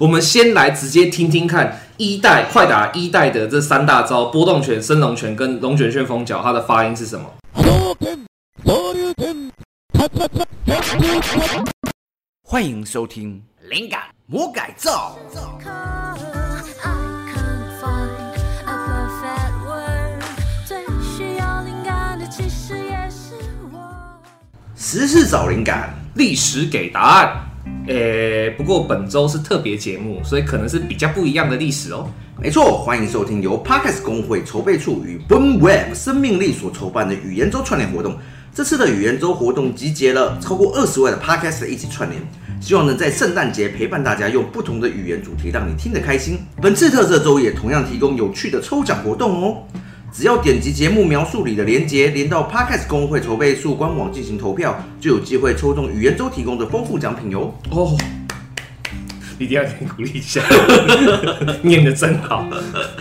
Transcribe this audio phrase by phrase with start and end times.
[0.00, 7.30] 我们先来直接听听看一代快打一代的这三大招：波动拳、升龙拳跟龙卷旋风脚，它的发音是什么？
[12.42, 15.16] 欢迎收听《灵感魔改造》。
[24.74, 27.53] 时事找灵感，历史给答案。
[27.86, 32.08] 诶，不过本周是特别节目，所以可能是比较不一样的历史哦。
[32.40, 38.16] 没错，欢迎收听由 Podcast 公会筹备处与 Boom Web 生命力所筹办的语言周串联活动。
[38.54, 42.22] 这次的语言周活动集结了超过二十位的 Podcast 一起串联，
[42.60, 46.38] 希望能在圣诞节陪伴大家，用不同的语言主题让你听得开心。
[46.62, 49.62] 本次特色周也同样提供有趣的抽奖活动哦。
[50.16, 57.52] 只要点击节目描述里的连结，连到 Podcast 公会筹备处官网进行投票，就有机会抽中语言周提供的丰富奖品哟。
[57.72, 57.96] 哦，
[59.40, 60.40] 一定要给你鼓励一下，
[61.62, 62.46] 念的真好。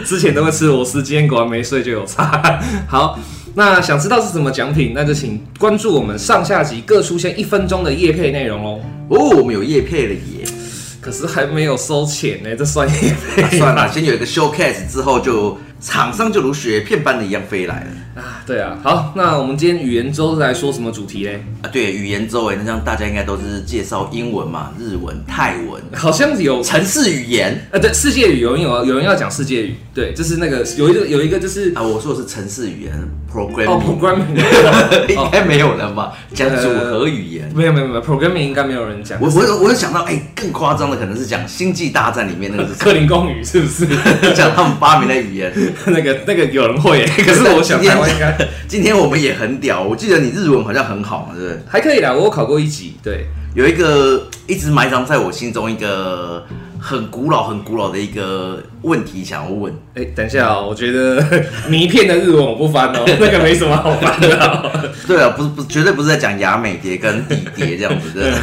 [0.03, 2.59] 之前都会吃螺丝，今天果然没睡就有差。
[2.87, 3.19] 好，
[3.53, 8.79] 那想知道是什么奖品，那就请关注我们上下集各出现一分钟的夜配内容哦。
[9.09, 10.43] 哦，我们有夜配了耶，
[10.99, 13.43] 可是还没有收钱呢，这算业配？
[13.43, 15.55] 啊， 算了，先有一个 showcase 之后就。
[15.83, 18.39] 厂商就如雪片般的一样飞来了啊！
[18.45, 21.43] 对啊，好，那我们今天语言周是来说什么主题嘞？
[21.61, 32.93] 啊，对，语言周哎，那这样大家应该都是介绍英文嘛，日文、泰文，好像有城市语言啊，对，世界语有人有有人要讲世界语，对，就是那个有一个有一个就是啊，我说的是城市语言
[33.29, 36.13] ，programming，哦，programming， 应该没有人吧？
[36.33, 39.19] 讲组合语言，没有没有没有，programming 应该没有人讲。
[39.19, 43.87] 我我我有想到，哎，更夸张的可能是讲星际大战里面那个是 克林贡语，是不是？
[44.33, 45.51] 讲他们发明的语言。
[45.87, 48.35] 那个那个有人会， 可是我想台湾应该。
[48.67, 51.59] 今天我们也很屌，我记得你日文好像很好嘛，对不对？
[51.67, 52.95] 还可以啦，我考过一级。
[53.03, 56.43] 对，有一个一直埋藏在我心中一个
[56.79, 59.73] 很古老、很古老的一个问题想要问。
[59.93, 61.23] 哎，等一下啊，我觉得
[61.67, 64.81] 谜片的日文我不翻哦，那个没什么好翻的。
[65.07, 68.33] 对啊，不是不是，绝对不是在讲雅美蝶跟底蝶这样子的。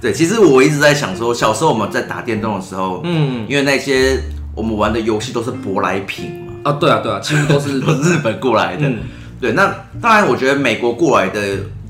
[0.00, 4.18] 对，其实我一直在想说，小时候我们在打电动的时候，嗯，因为那些。
[4.54, 6.52] 我们玩的游戏都是舶来品嘛？
[6.64, 8.88] 啊，对啊，对啊，几乎都是 日本过来的。
[8.88, 8.98] 嗯、
[9.40, 11.40] 对，那当然，我觉得美国过来的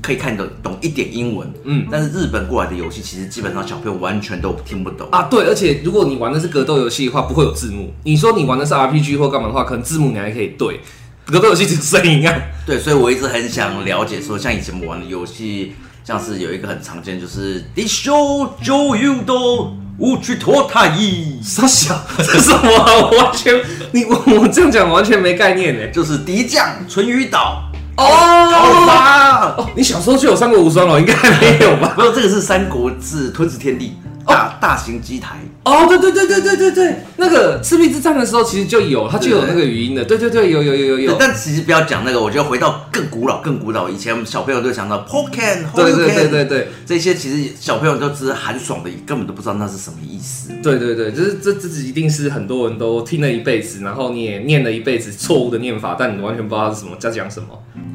[0.01, 5.23] 可以看得懂一点英文，嗯，但是日本过来的游戏，其实基本上小朋友完全都听不懂啊。
[5.23, 7.93] 对，而且如果你玩的是格斗游戏的话，不会有字幕。
[8.03, 10.79] 你说你玩的是 RPG 或干嘛的话，可能字幕你还可以对。
[11.25, 12.35] 格斗游戏只有声音啊。
[12.65, 15.73] 对，所以我一直很想了解，说像以前我们玩的游戏，
[16.03, 18.13] 像是有一个很常见，就是《敌将
[18.61, 22.61] 上流道无趣脱太一，傻小，这是什么？
[22.67, 23.53] 我完全，
[23.93, 25.87] 你我我这样讲完全没概念呢。
[25.91, 27.63] 就是敌将淳于岛
[27.97, 31.93] 哦，好吧，哦，你小时候就有三国无双了，应该还没有吧？
[31.95, 33.95] 没有，这个是三国志吞食天地。
[34.25, 41.15] 大、哦、大型机台哦，对对对对对对对，那个赤壁之战的时候其实就有，它就有那个语音的，对对对，有有有有有。
[41.19, 50.51] 但其实不要讲那个，我觉得回到更古老、更古老，以前我们小朋友都想到 Pokken，对对对对对，这些其实小朋友都只是寒爽的，根本都不知道那是什么意思。
[50.61, 57.47] 对对对，就是这这一定是很多人都听了一辈子，然后你也念了一辈子错误的念法，但你完全不知道是什么在讲什么。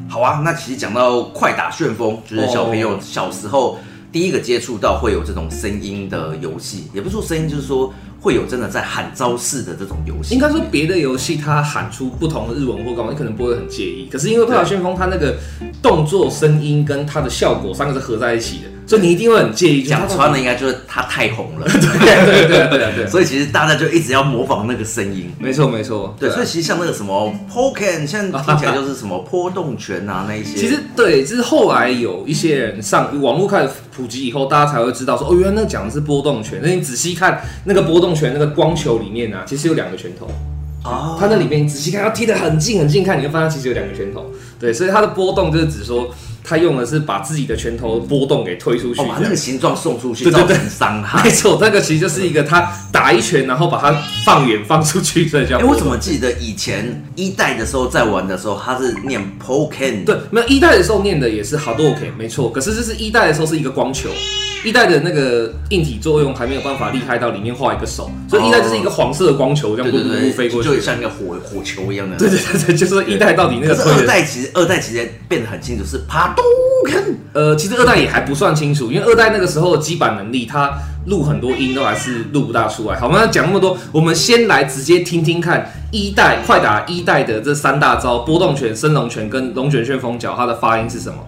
[0.09, 3.77] 好啊，那其实讲到快打旋风，就是小朋友小时候。
[4.11, 10.33] 第一个接触到会有这种声音的游戏，也不是说声音，就是说会有真的在喊招式的这种游戏。
[10.33, 14.07] 应该说别的游戏它喊出不同的日文或干嘛，你可能不会很介意。
[14.11, 15.37] 可是因为快打旋风，它那个
[15.81, 18.63] 动作、声音跟它的效果三个是合在一起的。
[18.89, 36.59] 所以你一定会很介意，讲穿了应该就是他太红了， 对对对对对，所以其实大家就一直要模仿那个声音，没错没错，对，所以其实像那个什么 Pokken，现在听起来就是什么波动拳啊那一些，其实对，就是后来有一些人上网络开始普及以后，大家才会知道说哦，原来那讲的是波动拳。
[36.63, 40.27] 那你仔细看那个波动拳那个光球里面啊，其实有两个拳头。
[40.81, 44.25] 啊，它那里面你仔细看，要踢得很近很近看，你就发现其实有两个拳头，
[44.59, 46.09] 对，所以它的波动就是指说。
[46.43, 51.23] 他用的是把自己的拳头波动给推出去，把那个形状送出去，对对对，造成伤害。
[51.23, 53.91] 没错，那个其实就是一个他打一拳，然后把它
[54.25, 55.57] 放远放出去，所以叫。
[55.57, 60.03] 哎，我怎么记得以前一代的时候在玩的时候，他是念 Pokken。
[60.05, 62.51] 对，没有一代的时候念的也是 Hadouken，没错。
[62.51, 64.09] 可是这是一代的时候是一个光球，
[64.65, 72.17] 一代的那个硬体作用还没有办法厉害到里面画一个手，所以一代就是一个黄色的光球这样呼呼呼飞过去，就像一个火火球一样的。
[72.17, 73.75] 对对对对，就是一代到底那个。
[73.89, 76.35] 二代其实二代其实变得很清楚，是啪。
[77.33, 80.71] 呃，其实二代也还不算清楚，因为二代那个时候的基板能力，它
[81.05, 82.99] 录很多音都还是录不大出来。
[82.99, 91.19] 好，我们讲那么多，我们先来直接听听看一代快打一代的这三大招：波动拳、升龙拳跟龙卷旋风脚，它的发音是什么？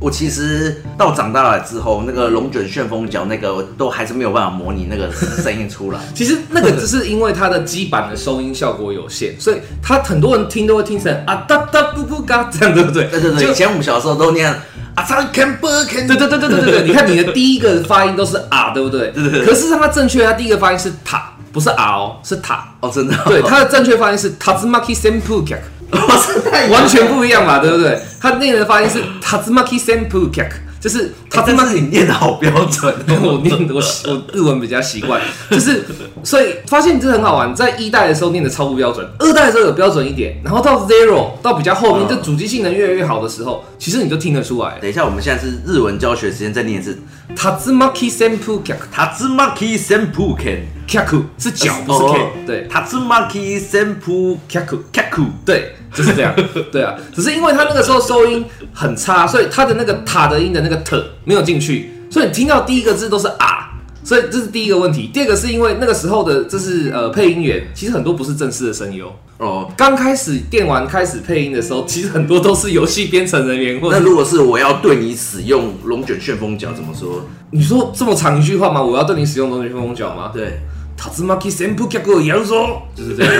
[0.00, 6.00] 我其实到长大了之后，那个龙卷旋风脚那个都还是没有办法模拟那个声音出来。
[6.14, 13.04] 其实那个只是因为它的基板的收音效果有限，所以他很多人听都会听成啊哒哒不不嘎这样，对不对？
[13.08, 13.50] 对对对。
[13.50, 14.52] 以前我们小时候都念
[14.94, 16.06] 啊唱 can 不 can。
[16.06, 16.82] 对对对对对对对。
[16.86, 19.10] 你看你的第一个发音都是啊，对不对？
[19.12, 19.46] 对对对。
[19.46, 23.16] 可是让它正确，它第一个发音是塔，不是啊哦，是塔哦，真的。
[23.24, 25.60] 对，它的正确发音是 Tatsumaki Senpu Kyak。
[26.70, 27.98] 完全不一样嘛，对不对？
[28.20, 30.50] 他那个的发音是 Tatsumaki Senpu Kyak，
[30.80, 32.94] 就是他这么你念的好标准。
[33.22, 35.20] 我念我我日文比较习惯，
[35.50, 35.84] 就是
[36.22, 37.54] 所以发现这很好玩。
[37.54, 44.78] 在一代的时候念的超不标准，二代的时候有标准一点，然后到 Zero 到比较后面，这主机性能越来越好的时候，其实你就听得出来。
[44.80, 46.98] 等一下，我们现在是日文教学时间，再念一次
[47.36, 55.74] Tatsumaki Senpu Kyak，Tatsumaki Senpu Kyak，Kyaku 是脚不是 K，对，Tatsumaki Senpu Kyaku，Kyaku 对。
[55.94, 56.34] 就是这样，
[56.72, 63.70] 对啊，只是因为他那个时候收音很差，所以他的那个塔的音的那个特没有进去，所以你听到第一个字都是啊，
[64.02, 65.08] 所以这是第一个问题。
[65.12, 69.70] 第二个是因为那个时候的，这是呃配音员，其实很多不是正式的声优哦。
[69.76, 73.80] 刚开始电玩开始配音的时候，其实很多都是游戏编程人员。
[73.80, 77.24] 或者那如果是我要对你使用龙卷旋风脚，怎么说？
[77.50, 78.82] 你说这么长一句话吗？
[78.82, 80.30] 我要对你使用龙卷旋风脚吗？
[80.34, 80.60] 对。
[81.04, 83.32] 塔兹马基森普克格亚说，就是这样。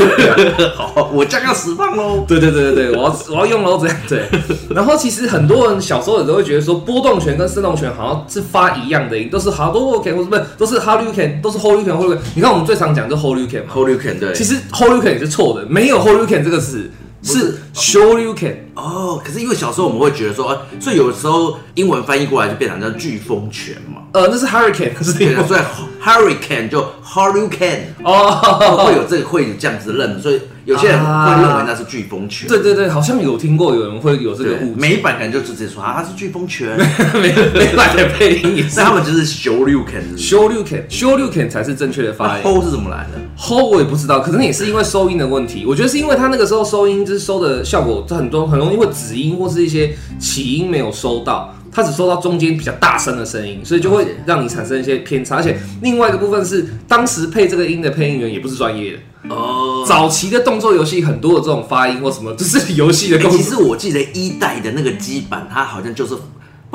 [0.76, 2.22] 好，我将要释放喽。
[2.28, 4.28] 对对对对对，我要我要用喽，这样对。
[4.68, 12.18] 然后其实很多人小时候也都会觉得说，波动拳跟升动拳好像是发一样的音，都是哈多拳或者不是，都是哈鲁拳，都是 Holy 拳 Holy 拳。
[12.34, 14.34] 你看我们最常讲就 Holy 拳嘛，Holy 拳对。
[14.34, 16.90] 其实 Holy 拳也是错的，没有 Holy 拳这个词。
[17.26, 24.02] 是 Shoryuken 哦，可是因为小时候我们会觉得说，所以有时候英文翻译过来就变成叫飓风拳嘛。
[24.12, 25.60] 呃，那是 Hurricane，是这个，所以
[26.02, 32.48] Hurricane 就 hurricane 哦，会有这个会有这样子认，所以有些人会认为那是飓风拳。
[32.48, 34.76] 对对对，好像有听过有人会有这个误解。
[34.76, 36.78] 美版可能就直接说啊，它是飓风拳。
[37.14, 42.44] 美美版的配音也是，他们就是 Shoryuken，Shoryuken，Shoryuken 才是正确的发音。
[42.44, 45.64] Ho 是怎么来的？Ho 我也不知道，可能也是因为收音的问题。
[45.66, 51.54] 我觉得是因为他那个时候收音就是收的效果很多，很容易会子音或是一些起音没有收到。
[51.76, 55.34] 它只收到中间比较大声的声音，所以就会让你产生一些偏差。
[55.34, 59.84] 而且另外一个部分是，当时配这个音的配音员也不是专业的哦。
[59.84, 63.28] 早期的动作游戏很多的这种发音或什么，就是 游戏的功。
[63.36, 66.14] 其实我记得一代的那个基板，它好像就是。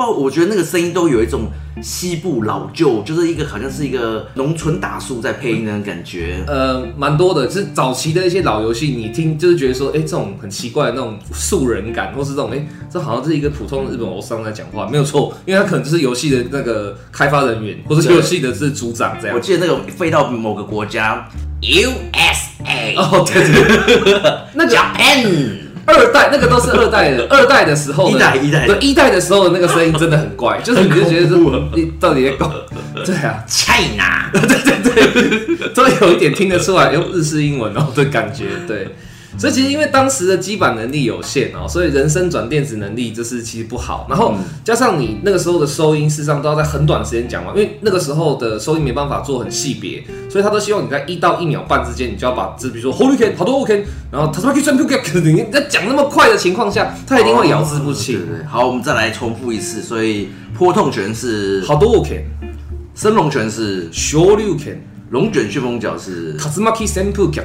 [0.08, 1.50] 我觉得那个声音都有一种
[1.82, 6.44] 西部老旧，就是一个好像是一个农村大叔在配音的感觉。
[6.46, 19.36] 呃，蛮多的，就是早期的一些老游戏，你听就是觉得说，哎，这种很奇怪的那种素人感，或是这种，哎，这好像是一个普通的日本偶像在讲话，没有错，因为他可能就是游戏的那个开发人员，或者是游戏的是组长这样。
[19.36, 21.28] 我记得那个飞到某个国家
[21.62, 24.22] ，USA， 哦，对对对，
[24.54, 25.59] 那 Japan。
[25.86, 31.38] 二代那个都是二代的，二代的时候的，一代一代，对一代的时候的那个声音真的很怪， 就是你就觉得说
[31.74, 32.52] 你到底在搞，
[33.04, 38.88] 对啊，China， 对对对，都有一点听得出来用日式英文哦的感觉，对。
[39.38, 44.06] 所以其实因为当时的基板能力有限哦，所以人生转电子能力就是其实不好。
[44.08, 44.34] 然后
[44.64, 58.18] 加上你那个时候的收音，事实上都要在很短时间讲完，因为那个时候的收音没办法做很细别，所以他都希望你在一到一秒半之间，你就要把，就比如说 Holy Ken 好多 OK，然后他说 Ken 你在讲那么快的情况下，他一定会咬字不清。
[58.26, 58.46] 对对。
[58.46, 59.82] 好，我们再来重复一次。
[59.82, 62.24] 所以波痛拳是好多 OK，
[62.94, 64.76] 升龙拳是 Shoryuken，
[65.10, 67.44] 龙卷旋风脚是 Senpu Kyaku。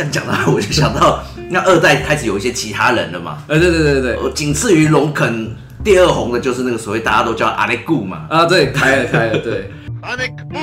[0.00, 3.38] 哎，这样讲的话， 我就想到那二代开始有一些其他人了嘛。
[3.46, 5.54] 呃，对对对对，仅次于龙肯
[5.84, 8.26] 第二红的就是那个所谓大家都叫阿雷固嘛。
[8.30, 9.70] 啊，对，开了开了，对。
[10.02, 10.58] 阿雷固，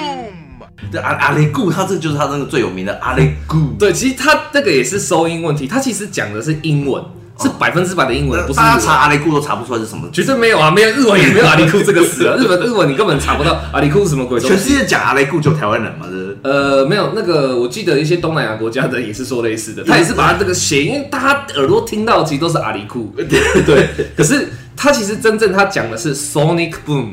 [0.91, 3.75] 对阿阿雷固，他这就是他那个最有名的阿雷固。
[3.77, 7.03] 对，其实他这个也是收音问题，他其实讲的是英文。
[7.39, 8.57] 是百分之百的英文，不是。
[8.57, 12.35] 大家查阿里库都查不出来是什么，其实没有啊，没有日文也没有阿里库这个词啊。
[12.39, 14.55] 日本日文你根本查不到阿里库是什么鬼东西。
[14.55, 16.37] 全世界讲阿里库就台湾人嘛，是？
[16.43, 23.87] 呃，没有，那个我记得一些东南亚国家的也是说类似的，他也是把他这个写，因为大家耳朵听到其实都是阿里库， 对。
[24.15, 27.07] 可是他其实真正他讲的是 Sonic Boom。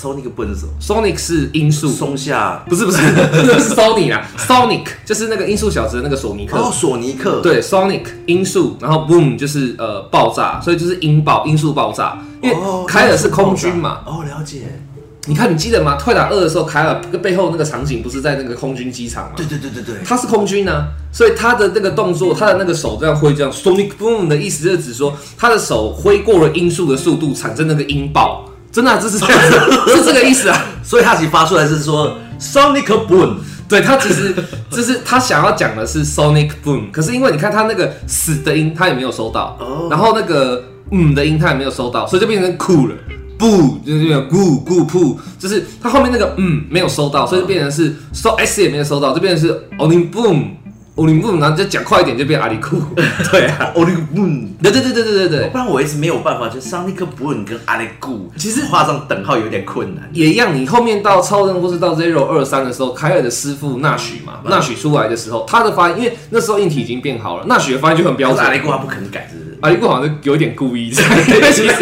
[0.00, 1.90] Sonic 不能说，Sonic 是音速。
[1.90, 14.80] 松下，不是不是，那 是 Sony 啊，Sonic 就是那个音速小子的那个索尼克，哦，索尼克，对，Sonic 音速，然后 Boom 就是呃爆炸，所以就是音爆，音速爆炸，因为凯尔是空军嘛，哦，了解。
[15.26, 15.98] 你看你记得吗？
[16.02, 19.32] 快打二的时候，凯尔背后那个场景不是在那个空军机场吗？
[19.36, 28.46] 对对对对对，他是空军呢、啊，所以他的那个动作，他的那个手这样挥，这样 Sonic Boom 的意思就是指说他的手挥过了音速的速度，产生那个音爆。
[28.72, 29.58] 真的、啊，这是这样子，
[29.96, 30.64] 是这个意思啊。
[30.82, 33.36] 所以他其实发出来是说 Sonic Boom，
[33.68, 34.34] 对他其实
[34.70, 39.56] 就是他想要讲的是 Sonic Boom，可是因为你看他那个死的音，他也没有收到。
[39.60, 39.88] 哦。
[39.90, 42.94] 然后那个嗯的音他也没有收到，所以就变成酷了。
[43.38, 50.59] 不，就是这个咕咕噗，就是它后面那个嗯没有收到，所以就变成是 so s 也没有收到，就变成是 Only Boom。
[51.00, 52.76] 奥林布，然后就讲快一点就变阿里库，
[53.32, 54.16] 对啊，奥林布，
[54.62, 60.06] 对对对对对对对，不然我一直没有办法，就桑尼克布恩跟阿里库，其实画上等号有点困难。
[60.12, 68.44] 也一样，你后面到超人或是到 Zero 二三的时候，凯尔的师傅纳许嘛，纳许出来的时候，他的发音，因为那时候硬体已经变好了，纳许的发音就很标准。
[68.44, 69.58] 阿里库他不肯改，是不是？
[69.62, 71.72] 阿里库好像有一点故意， 其实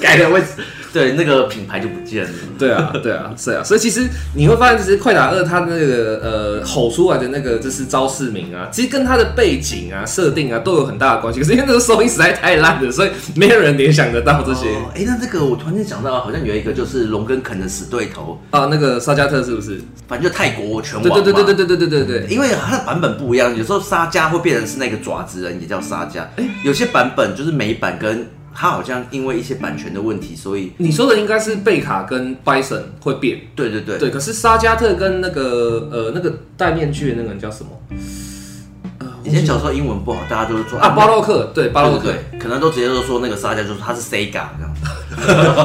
[0.00, 0.46] 改的位置。
[0.92, 2.30] 对，那个品牌就不见了。
[2.58, 11.40] 对啊，对啊，是啊，所以其实你会发现，其实快打二它那个呃吼出来的那个就是招式名啊，其实跟它的背景啊、设定啊都有很大的关系。
[11.40, 14.68] 可是因为那个收音实在太烂了，所以没有人联想得到这些。
[14.94, 19.80] 哎、哦，那这个我突然间想到，好像有一个就是龙跟肯的死对头啊，那个沙加特是不是？
[20.08, 21.02] 反正就泰国拳王。
[21.02, 26.28] 对对对对对对对对对，因为它的版本不一样，有时候沙加会变成是那个爪子人，也叫沙加。
[26.36, 28.26] 哎，有些版本就是美版跟。
[28.60, 33.38] 他好像因为一些版权的问题，所以你说的应该是贝卡跟 Bison 会变。
[33.54, 37.70] 对对对对，可是沙加特跟那个呃那个戴面具的那个人叫什么？
[39.22, 44.74] 以前小时候英文不好，大家都是说啊巴洛克，对巴洛克，可能都直接都说那个沙加就是他是 Sega 这样。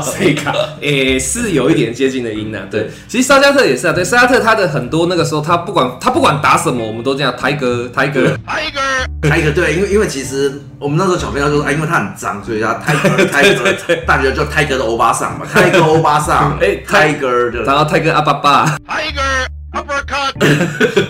[0.04, 0.54] 谁卡？
[0.82, 2.60] 诶，是有一点接近的音呢。
[2.70, 3.94] 对，其实沙加特也是啊。
[3.94, 7.34] 对，沙加特他的很多那个时候，他不管他不管打什么，我们都这样。
[7.40, 9.52] 泰哥，泰哥，泰哥，泰哥。
[9.52, 16.58] 对，因为因为其实我们那时候小朋友就说，啊，因为他很脏，所以他泰哥，泰哥，大家叫泰哥的欧巴桑嘛， 泰哥欧巴桑。
[16.62, 18.66] 哎，泰哥的，然后泰哥阿爸爸。
[18.88, 19.22] 泰哥。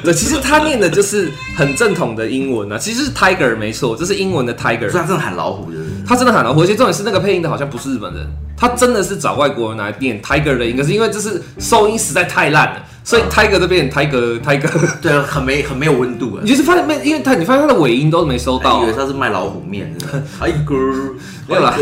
[0.03, 4.89] 对，其实他念的就是很正统的英文啊，其实是 Tiger 没错，这是英文的 Tiger。
[4.89, 14.69] 所以他真的喊老虎的，他真的喊老虎，而且重点是那个配音的好像不是日本人，他真的是找外国人来念 Tiger 的音，可是因为这是收音实在太烂了，所以 Tiger 这边 Tiger Tiger，
[15.01, 16.41] 对啊，很没很没有温度啊。
[16.43, 20.07] 你就是发现没，因为他你发现他的尾音都没收到，以为他是卖老虎面的。
[20.39, 21.13] Tiger
[21.47, 21.75] 没有啦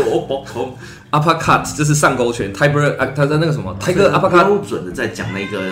[1.10, 5.62] ，Uppercut 就是上勾拳，Tiger 啊，他在那个什么 Tiger Uppercut 标准的在讲那个。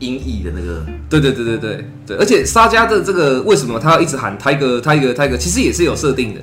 [0.00, 5.36] 音译的那个，对对对对对对，而且沙加的这个为什么他要一直喊 Tiger Tiger Tiger，？
[5.36, 6.40] 其实也是有设定的，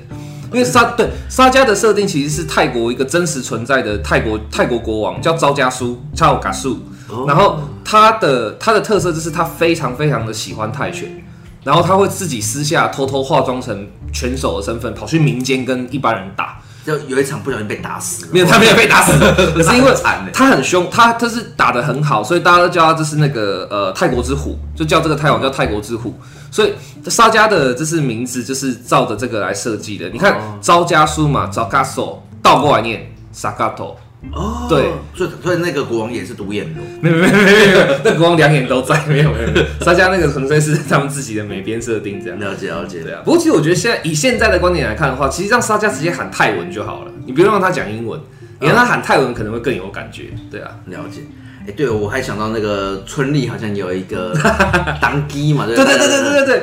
[0.52, 6.78] 因为沙对沙加的设定其实是泰国一个真实存在的泰国泰国国王叫昭加苏查奥嘎苏，
[7.26, 11.24] 然后他的他的特色就是他非常非常的喜欢泰拳，
[11.64, 16.58] 然后他会自己私下偷偷化妆成拳手的身份跑去民间跟一般人打。
[16.84, 19.12] 就有一场不小心被打死了，没有，他没有 被打死，
[19.54, 19.94] 可是因为
[20.32, 26.12] 他很凶，他他是打的很好，所以大家都叫他这是那个呃泰国之虎，就叫这个泰王叫泰国之虎，
[26.52, 26.72] 所以
[27.10, 30.08] 沙加的这是名字就是照着这个来设计的。
[30.10, 33.98] 你看招家书嘛，招加索倒过来念沙加托。
[34.32, 34.84] 哦，对，
[35.16, 42.38] 所以所以那个国王也是独眼龙，没有没有没有没有，那 国王两眼都在，没有没有， 沙加那个纯粹是他们自己的美编设定这样。
[42.38, 43.20] 了解了解，对啊。
[43.24, 48.20] 不过其实我觉得现在以现在的观点来看的话，其实让沙加直接喊泰文就好了，你不用让他讲英文，
[48.60, 50.30] 你让他喊泰文可能会更有感觉。
[50.48, 51.22] 对啊，了解。
[51.66, 54.34] 哎，对，我还想到那个春丽好像有一个
[55.00, 56.62] 当机嘛，对对对对对对对。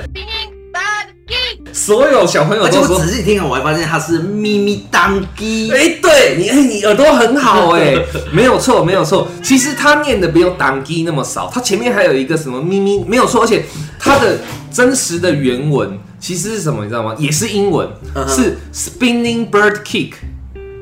[1.72, 5.72] 所有小朋友我仔细听啊，我还发现他是咪咪当机。
[5.72, 7.96] 哎，对你，哎，你耳朵很好哎，
[8.32, 9.28] 没有错，没有错。
[9.42, 13.44] 其实他念的没有当机那么少，他前面还有一个什么咪咪，没有错。
[13.44, 13.64] 而且
[13.98, 14.38] 他的
[14.72, 17.16] 真实的原文其实是什么，你知道吗？
[17.18, 17.88] 也是英文，
[18.28, 20.14] 是 spinning bird kick。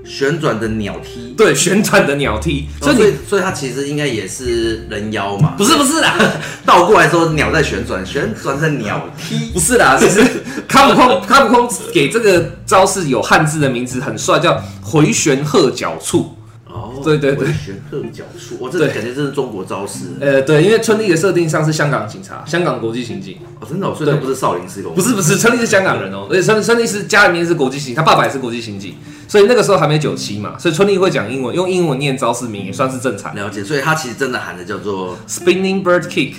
[0.07, 5.53] 旋转的鸟踢，对，旋转的鸟踢，所以所以，所以它其实应该也是人妖嘛？
[5.57, 6.15] 不是不是啦，
[6.65, 10.23] 倒过来说鸟在旋转，旋转成鸟踢，不是啦，其实
[10.67, 16.33] 卡普空卡普空给这个招式有汉字的名字很帅，叫回旋鹤脚触。
[16.69, 20.05] 哦，对对对，回旋鹤脚处，我这感觉这是中国招式。
[20.19, 23.37] 呃，对，因为春丽的设定上是香港警察，香港国际刑警。
[23.59, 24.83] 哦，真的，所以他不是少林寺。
[24.83, 28.95] 不是不是，春丽是香港人哦，而且春春丽是家里面是国际刑警，他爸爸也是国际刑警。
[29.27, 33.36] 所以那个时候还没九七嘛，所以春丽会讲英文，用英文念招式名也算是正常。
[33.36, 36.34] 了解，所以他其实真的喊的叫做 spinning bird kick。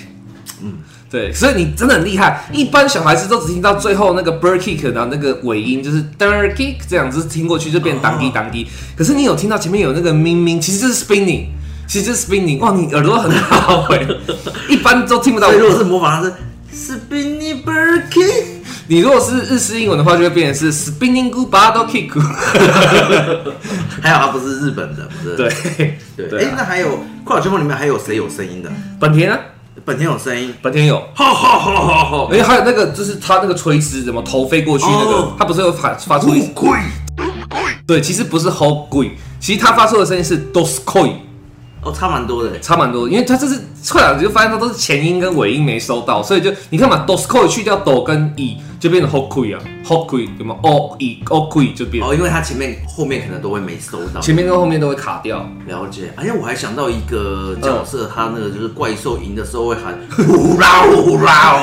[0.61, 0.73] 嗯，
[1.09, 2.49] 对，所以你真的很厉害。
[2.51, 8.67] 一般小孩子都只听到最后那个 bird kick，的那个尾音就是 bird kick 这样子听过去就变当滴当滴。
[8.97, 11.45] 可是你有听到前面有那个咪咪，其实就是 spinning，
[11.87, 12.57] 其实就是 spinning。
[12.59, 14.05] 哇，你耳朵很好哎，
[14.67, 15.47] 一般都听不到。
[15.47, 16.23] 所以如果是模仿，他
[16.73, 18.58] 是 spinning bird kick。
[18.89, 22.09] 你如果是日式英文的话，就会变成是 spinning good battle kick。
[24.01, 25.35] 还好他不是日本的，不是？
[25.37, 26.39] 对对。
[26.41, 28.71] 哎、欸，那还有快打旋风里面还有谁有声音的？
[28.99, 29.37] 本田啊，
[29.85, 30.99] 本田有声音，本田有。
[31.13, 32.25] 好好好好好。
[32.33, 36.49] 哎，还有那个就是他那个垂直怎么头飞过去那个，他不是有发发出一？
[37.85, 41.11] 对，其实不是 hold 贵，其实他发出的声音是 doskoi。
[41.81, 43.55] 哦，差蛮多的，差蛮多，因为它这是
[43.89, 50.55] 后来你就发现它都是前音跟尾音没收到，所以就你看嘛，do s c o 去掉 do 跟 e，就变成 Hokui 啊，Hokui 对吗？
[50.63, 55.49] 哦，一 Hokui 就变哦，因为它前面后面可能都会没收到，前面跟后面都会卡掉。
[55.67, 56.13] 了解。
[56.15, 61.59] 而且我还想到一个角色，他那个就是怪兽赢的时候会喊呼啦呼啦。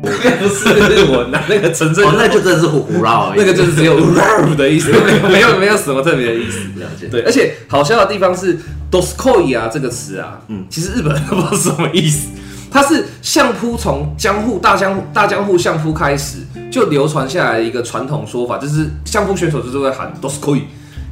[0.00, 4.90] 那不是日文啊，那个纯粹哦，那就真的是呼呼啦，那个就是只有呼的意思，
[5.30, 6.58] 没有没有什么特别的意思。
[6.80, 7.06] 了解。
[7.06, 8.58] 对，而且好笑的地方是
[8.90, 12.28] “doskoi” 啊这个词啊，嗯，其实日本人都不知道什么意思。
[12.70, 16.38] 它是相扑从江户大江大江户相扑开始
[16.70, 20.62] 就流传下来的一个传统说法，就是相扑选手就是会喊 “doskoi”。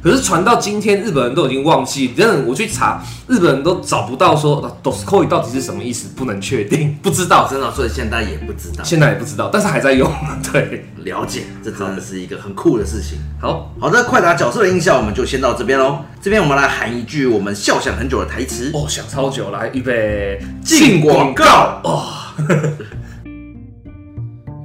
[0.01, 2.09] 可是传到今天，日本人都已经忘记。
[2.09, 10.09] 真的，我去查，日本人都找不到说 “doskoi” 到底是什么意思，不能确定，不知道，真的，所以现在也不知道，现在也不知道，但是还在用。
[10.53, 13.17] 对，了解，这真的是一个很酷的事情。
[13.41, 15.99] 好好的，快打角色的印象我们就先到这边喽。
[16.21, 22.05] 这边我们来喊一句我们笑想很久的台词哦，想超久，来预备进广告哦。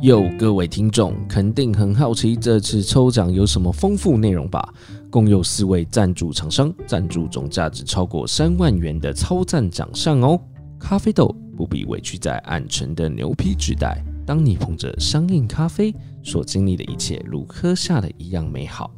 [0.02, 4.68] 哟，各位听众肯定很好奇这次抽奖有什么丰富内容吧？
[5.12, 10.40] 共有四位赞助厂商赞助总价值超过三万元的超赞奖项哦！
[10.80, 18.90] 咖啡豆不必委屈在暗沉的牛皮纸袋，当你捧着香印咖啡所经历的一切，如喝下的一样美好。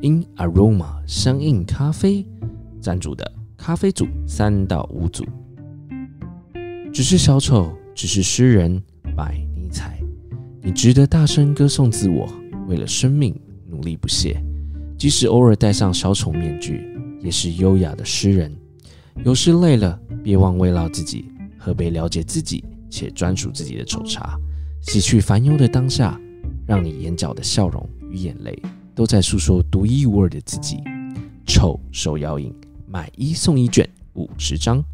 [0.00, 2.26] In Aroma 香印咖啡
[2.80, 5.26] 赞助的咖啡组三到五组，
[6.90, 8.82] 只是小丑，只是诗人，
[9.14, 10.00] 百尼采。
[10.62, 12.26] 你值得大声歌颂自我，
[12.66, 13.38] 为了生命
[13.68, 14.42] 努力不懈，
[15.00, 16.86] 即使偶尔戴上小丑面具，
[17.22, 18.54] 也是优雅的诗人。
[19.24, 21.24] 有时累了，别忘慰劳自己，
[21.56, 24.38] 喝杯了解自己且专属自己的丑茶，
[24.82, 26.20] 洗去烦忧的当下，
[26.66, 28.62] 让你眼角的笑容与眼泪
[28.94, 30.76] 都在诉说独一无二的自己。
[31.46, 32.54] 丑手摇饮，
[32.86, 34.84] 买一送一卷五十张。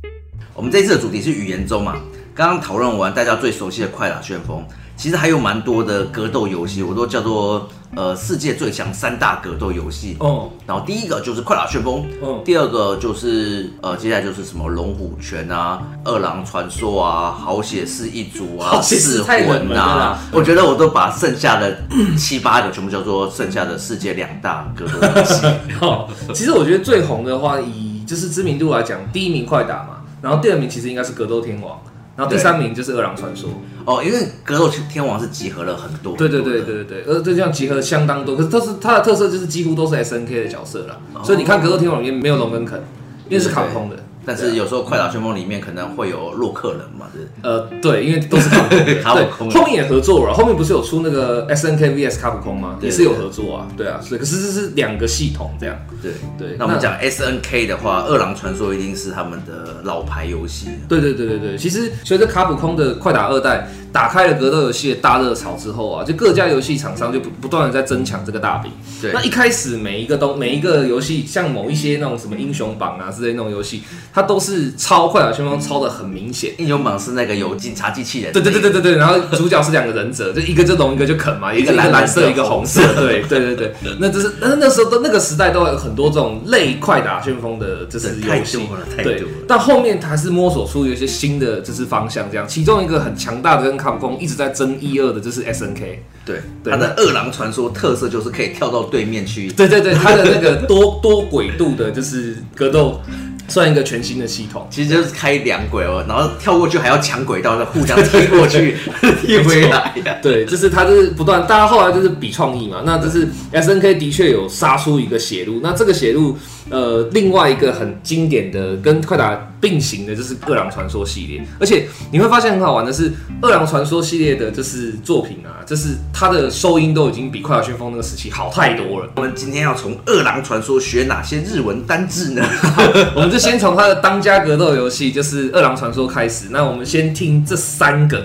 [0.54, 2.00] 我们这次的主题是语言中嘛，
[2.32, 4.64] 刚刚讨论完大家最熟悉的快打旋风。
[4.96, 10.16] 其实还有蛮多的格斗游戏，我都叫做呃世界最强三大格斗游戏。
[10.20, 20.18] 哦，然后第一个就是快打旋风，嗯，第二个就是呃接下来就是什么龙虎拳啊、二郎传说啊、好血氏一族啊、噬魂啊。
[20.32, 21.76] 我觉得我都把剩下的
[22.16, 25.46] 七八个全部叫做剩下的世界两大格斗游戏。
[25.80, 31.78] 哦，其实我觉得最红的话，以就是知名度来讲，第一名快打嘛，然后第二名其实应该是格斗天王。
[32.16, 33.50] 然后第三名就是饿狼传说。
[33.84, 42.82] 哦，因为格斗天王是集合了很多，对对对对对对，呃，这样集合相当多，可是它是它的特色就是几乎都是 SNK 的角色了，哦、所以你看格斗天王里面没有龙跟肯，
[43.28, 43.96] 因为是卡通的。
[44.26, 52.76] 但是有时候快打旋风里面可能会有洛克人嘛，对呃，对，因为都是卡普空， 对，后面也合作了，后面不是有出那个 S N K V S 卡普空吗？
[52.82, 56.56] 也是有合作啊，对啊，所以可是这是两个系统这样，对对。
[56.58, 60.70] 那我们讲 S N K 的话，饿狼传说一定是他们的老牌游戏。
[60.88, 68.70] 对对对对对，其实随着卡普空的快打二代打开了格斗游戏的大热潮之后啊，就各家游戏厂商就不不断的在争抢这个大饼。
[69.00, 73.82] 对，那一开始每一个东每一个游戏，像某一些那种什么英雄榜啊之类那种游戏，
[74.12, 76.52] 它都是超快打旋风超的很明显。
[76.58, 83.74] 英雄榜是那个有警察机器人，对对对对对对，然后主角是两个忍者，就一个就龙，一个就啃嘛，一个蓝蓝色，一个红色，对对对对。
[83.98, 88.58] 那就是那那时候都那个时代都有很多这种类快打旋风的，就是游戏。
[89.02, 92.46] 对，但后面还是摸索出有一些新的就是方向，这样。
[92.46, 95.98] 其中一个很强大的跟卡普空一直在争一二的，就是 SNK。
[96.24, 99.48] 对，它的饿狼传说特色就是可以跳到对面去。
[99.52, 103.00] 对对对，它的那个多多轨度的，就是格斗。
[103.48, 108.74] 算一个全新的系统，其实就是开两轨哦，然后跳过去还要抢轨道，再互相踢过去，
[109.24, 109.94] 踢回来。
[110.20, 112.82] 对，就是他就是不断，大家后来就是比创意嘛。
[112.84, 116.36] 那就是 SNK 的确有杀出一个血路，那这个血路。
[116.68, 123.10] 呃，另外一个很经典的跟快打并行的就是《饿狼传说》系列，而且你会发现很好玩的是，
[123.42, 129.10] 《饿狼传说》系列的就是作品啊，就是它的收音都已经比《快打旋风》那个时期好太多了。
[129.16, 132.46] 我们今天要从《饿狼传说》学哪些日文单字呢？
[133.16, 136.46] 我们就先从它的当家格斗游戏就是《饿狼传说》开始。
[136.50, 138.24] 那我们先听这三个。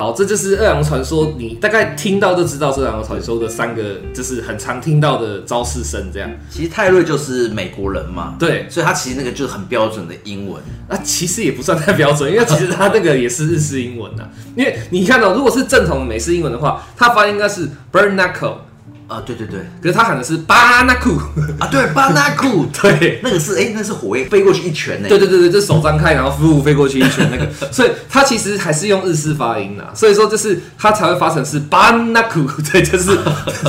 [0.00, 6.10] 好，这就是《二郎传说》，你大概听到就知道是《二郎传说》的三个，就是很常听到的招式声。
[6.10, 10.58] 这样，其实泰瑞就是美国人嘛，对，所以他其实那个就是很标准的英文。
[10.88, 14.26] 那其实也不算太标准，因为其实他那个也是日式英文呐。
[14.56, 18.54] 因为你看到，如果是正统的美式英文的话，他发音应该是 burn Knuckle。
[19.10, 21.18] 啊，对对对，可是他喊的是巴纳库。
[21.58, 25.08] 啊，对巴纳库， 对，那个是哎，那是火焰飞过去一拳呢。
[25.08, 33.18] 对对对对，就手张开，然后呼飞过去一拳那个， 所以他其实还是用日式发音啦，所以说就是他才会发成是巴纳库，对，就是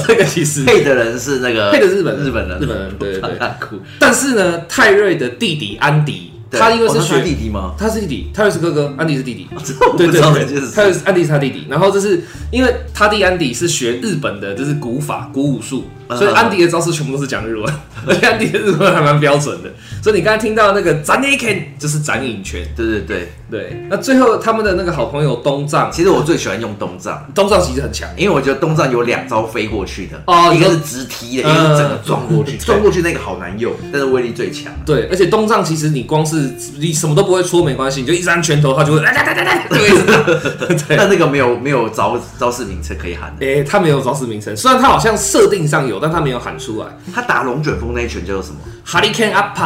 [0.08, 3.82] 这个其实配的人是那个配的日本日本人，日本人，对对对，巴纳库。
[3.98, 6.31] 但是呢，泰瑞的弟弟安迪。
[6.60, 7.74] 他因为是学弟弟吗？
[7.78, 9.48] 他是弟弟，泰瑞是哥哥，安迪是弟弟。
[9.98, 10.22] 对对对，
[10.74, 11.66] 泰瑞是安迪是他弟弟。
[11.70, 15.86] 然后就是因为他弟安迪是学日本的，就是古法古武术。
[16.18, 17.74] 所以安迪的招式全部都是讲日文，
[18.08, 19.70] 而且安迪的日文还蛮标准的。
[20.02, 23.34] 所以你刚才听到那个斩影拳就是斩影拳，对对对。
[23.50, 23.86] 对。
[23.90, 34.72] 那最后他们的那个好朋友东藏，其实我最喜欢用东藏，东藏其实很强，因为我觉得东藏有两招飞过去的，哦，一个是直踢的，一个是整个撞过去，撞过去那个好难用，但是威力最强。
[34.86, 39.10] 对，而且东藏其实你光是你什么都不会戳没关系，你就一直按拳头，他就会对。
[40.98, 46.88] 但那个没有没有招招式名称可以喊的，哎，他没有招式名称，虽然他好像设定上有，但他没有喊出来。
[47.14, 49.64] 他打龙卷风那一拳叫做什么？Hurricane Upper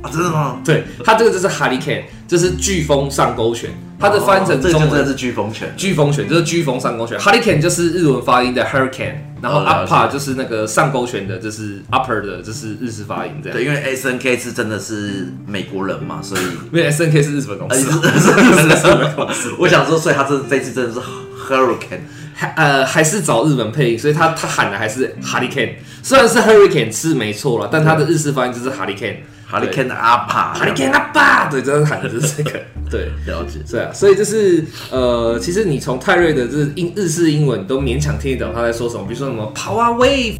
[0.00, 0.60] 啊，真的吗？
[0.64, 3.70] 对，他这个就是 Hurricane，这是飓风上勾拳。
[4.00, 7.18] 他的翻译成中文是飓风拳，飓风拳就是飓风上勾拳。
[7.18, 13.58] Hurricane 就是日文发音的 Hurricane，然后 Upper 就是那个上勾拳的，就是 Upper 的，就是日式发音这样。
[13.58, 17.90] 对，因为 SNK 是真的是美国人嘛，所以因为 SNK 是日本公司，
[19.58, 22.02] 我想说，所以他这这次真的是 Hurricane。
[22.54, 40.38] 呃，还是找日本配音，所以他他喊的还是 Hurricane，虽然是 Hurricane 是没错了，但他的日式发音就是 Hurricane，Hurricane 阿帕，Hurricane 阿帕，对，真的喊的就是这个， 对，了解，对啊，所以就是呃，其实你从泰瑞的这英日式英文都勉强听得懂他在说什么，比如说什么 Power Wave，Power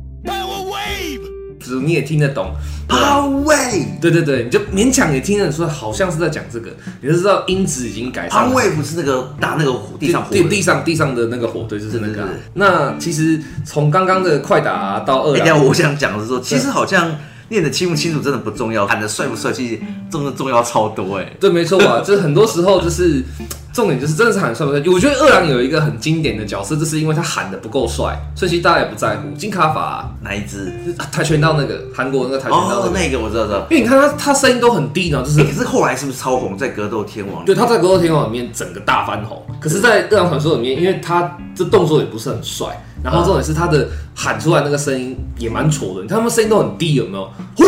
[1.77, 2.53] 你也听得懂。
[2.89, 6.71] Power Wave，对对对，你就勉强也听得出来，好像是在讲这个，
[7.03, 8.51] 你就知道音质已经改善了。
[8.51, 12.29] Power Wave 不是那个打那个地上火地地上地上的那个火，堆，就是那个、啊。
[12.55, 17.15] 那其实从刚刚的快打、啊、到二欸，我想讲的是说，其实好像
[17.49, 19.81] 练的清不清楚真的不重要，喊的帅不帅其实
[20.11, 21.33] 重的重要超多哎。
[21.41, 23.25] 对，没错吧， 就是很多时候就是。
[23.71, 24.83] 重点就是真的是喊帅不帅？
[24.93, 29.31] 我觉得二郎有一个很经典的角色，就是因为他喊的不够帅，所以其实大家也不在乎。
[29.37, 30.73] 金卡法哪一只？
[31.13, 33.65] 跆拳道那个韩国那个跆拳道、那个、哦，那个我知道知道。
[33.71, 35.45] 因为你看他他声音都很低呢，就是、欸。
[35.45, 37.45] 可是后来是不是超红在格斗天王？
[37.45, 39.41] 对，他在格斗天王里面整个大翻红。
[39.61, 42.67] 可是，在二郎传说里面，因为他这动作也不是很帅，
[43.03, 46.07] 然后重点是他的喊出来那个声音也蛮挫的。
[46.07, 47.31] 他们声音都很低，有没有？
[47.57, 47.65] 呼，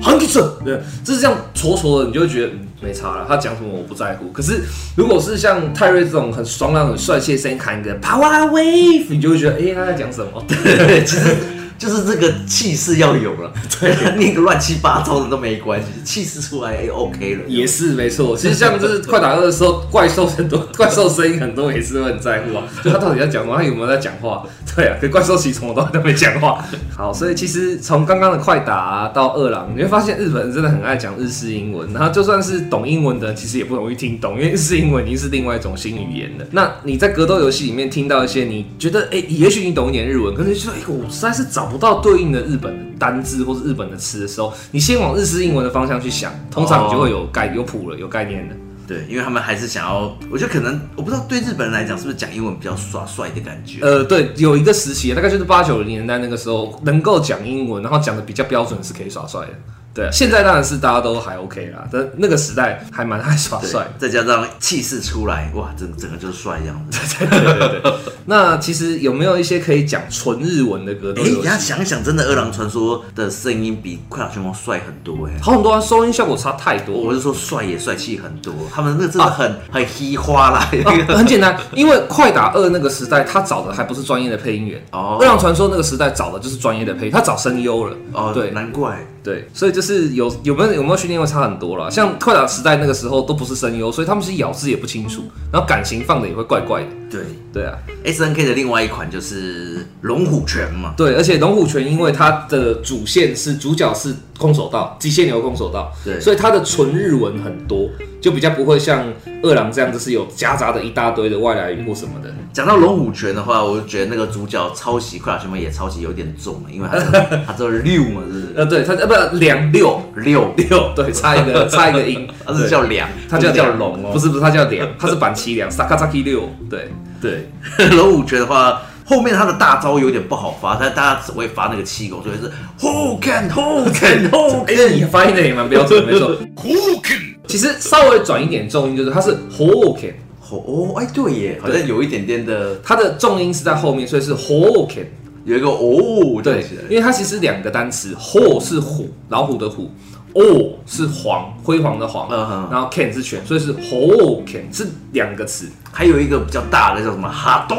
[0.00, 2.52] 喊起来，对，就是这样挫挫的，你就会觉得。
[2.82, 4.32] 没差了，他讲什么我不在乎。
[4.32, 4.62] 可是
[4.96, 10.42] 如果是像泰瑞这种很爽朗、很帅气的声音，喊一个 Power Wave，你就会觉得，哎、他在讲什么？
[10.48, 11.36] 对，其实
[11.80, 13.50] 就是这个气势要有了。
[13.80, 17.40] 对， 念个乱七八糟的都没关系，气势出来，哎、欸、，OK 了。
[17.48, 18.36] 也是没错。
[18.38, 22.64] 其实像就是快打二的时候，怪兽很多， 怪兽声音很多，也是会很在乎啊。
[22.84, 23.56] 就他到底在讲什么？
[23.56, 24.44] 他有没有在讲话？
[24.76, 26.62] 对啊，可怪兽其实从头到尾都没讲话。
[26.94, 31.90] 好，所以其实从刚刚的快打、啊、到二郎，你会发现日本人真的很爱讲日式英文。
[31.94, 36.44] 然后就算是懂英文的，其实也不容易听懂，因为日式英文已经是另外一种新语言了。
[36.50, 48.56] 那你在格斗游戏里面听到一些你觉得，哎、欸，也许你懂一点日文，可是就说，哎、欸，我实在是找不到对应的日本的单字或是日本的词的时候，你先往日式英文的方向去想，通常你就会有概有谱了，有概念的。
[48.86, 53.78] 对，因为他们还是想要，我觉得可能我不知道对日本人来讲是不是讲英文比较耍帅的感觉。
[53.82, 59.52] 呃，对，有一个时期，大概就是八九零年代那个时候，能够讲英文，然后讲的比较标准，是可以耍帅的。
[59.92, 67.16] 对，现在当然是大家都还 OK 啦，但那个时代还蛮爱耍帅，再加上气势出来，哇，整整个就是帅这样子。
[67.26, 67.92] 对对对对。
[68.26, 71.36] 那其实有没有一些可以讲纯日文的格斗游戏？
[71.40, 76.96] 你要想想，真的《二郎传说》的声音比《快打旋风》帅很多哎，好很多啊，收音效果差太多。
[76.96, 80.58] 我是说帅也帅气很多，他们那个真的很、啊、很嘻花啦。
[80.84, 89.04] 啊、很简单，因为《快打二》那个时代，他找的还不是专业的配音员哦，《二郎传说》那个时代找的就是专业的配音，他找声优了哦，对，难怪。
[89.22, 91.90] 对，所以就是有有没有有没有训练会差很多了。
[91.90, 96.88] 像快打时代那个时候都不是声优，所以他们是咬字也不清楚，然后感情放的也会怪怪的。
[97.10, 97.20] 对
[97.52, 100.94] 对啊，SNK 的另外一款就是龙虎拳嘛。
[100.96, 107.88] 对，而且龙虎拳因为它的主线是主角是空手道，机械牛空手道，对，所以它的纯日文很多，
[108.20, 109.04] 就比较不会像
[109.42, 112.34] 二郎这样子是有夹杂的一大堆的外来语或什么的。
[112.52, 116.98] 讲到龙虎拳的话，我就觉得那个主角抄袭快打旋风也抄袭有点重了，因为他
[117.46, 118.52] 他这六嘛，是不是？
[118.56, 120.00] 呃，对，他呃不两六。
[120.16, 126.88] 六六，对，差一个 差一个音，他是叫两，他叫叫龙哦，不是不是，他叫两，他是板崎良，Sakazaki 六，对。
[127.20, 127.50] 对，
[127.96, 134.64] 龙虎拳的话，后面他的大招有点不好发，但大家只会发那个气功，所以是 Hoken Hoken Hoken。
[134.68, 136.30] 哎，你发音的也蛮标准，没错。
[136.54, 140.12] Hoken，其实稍微转一点重音，就是它是 Hoken。
[140.48, 145.06] 哦，哎，对耶，好像有一点点的，它的重音是在后面，所以是 Hoken
[145.44, 149.90] 有一个哦，对，因为它其实两个单词，ho 是虎，老虎的虎。
[150.34, 157.28] 哦，是黄，辉煌的黄，嗯哼，然后 can 是犬，所以是 ho can 是两个词，还有一个比较大的叫什么？
[157.28, 157.76] 哈多？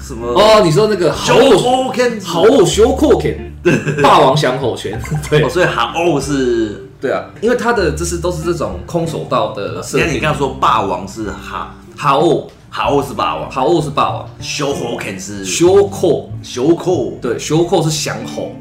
[0.00, 0.26] 什么？
[0.32, 3.52] 哦，你说那个 ho can 好哦，show can
[4.02, 10.14] 霸王降吼拳，对，所以哈哦是，对啊，因为它的这是都是这种空手道的设定。
[10.14, 18.52] 你刚刚说霸王是哈哈哦，哈哦是霸王，哈哦是霸王，show can 是 show call show call，对，show call 是降吼。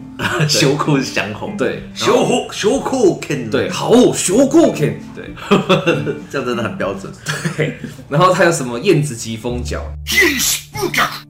[0.47, 5.34] 修库是降吼，对，修库修库 can，对，好，修库 can，对，
[6.29, 7.12] 这样真的很标准。
[7.55, 7.77] 对，
[8.10, 9.82] 然后他有什么燕子疾风脚，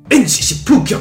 [0.09, 0.97] 燕子是扑脚，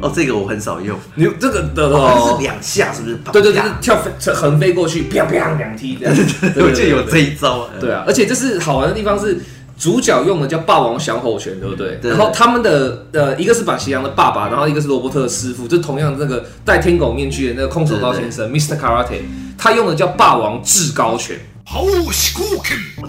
[0.00, 0.98] 哦，这个我很少用。
[1.14, 3.16] 你这个的哦，是两下是不是？
[3.32, 6.14] 对对，就是跳飞横飞过去，啪啪两踢这样。
[6.56, 7.68] 我记得有这一招。
[7.80, 9.40] 对啊，而且这是好玩的地方是。
[9.78, 11.98] 主角用的叫霸王降吼拳，对不对？
[12.00, 18.78] 对，然后他们的呃，一个是板崎阳的爸爸，然后一个是罗伯特的师傅，就同样那个戴天狗面具的那个空手道先生，Mr.
[18.78, 19.20] Karate，
[19.58, 21.38] 他用的叫霸王至高拳。
[21.68, 21.84] 好，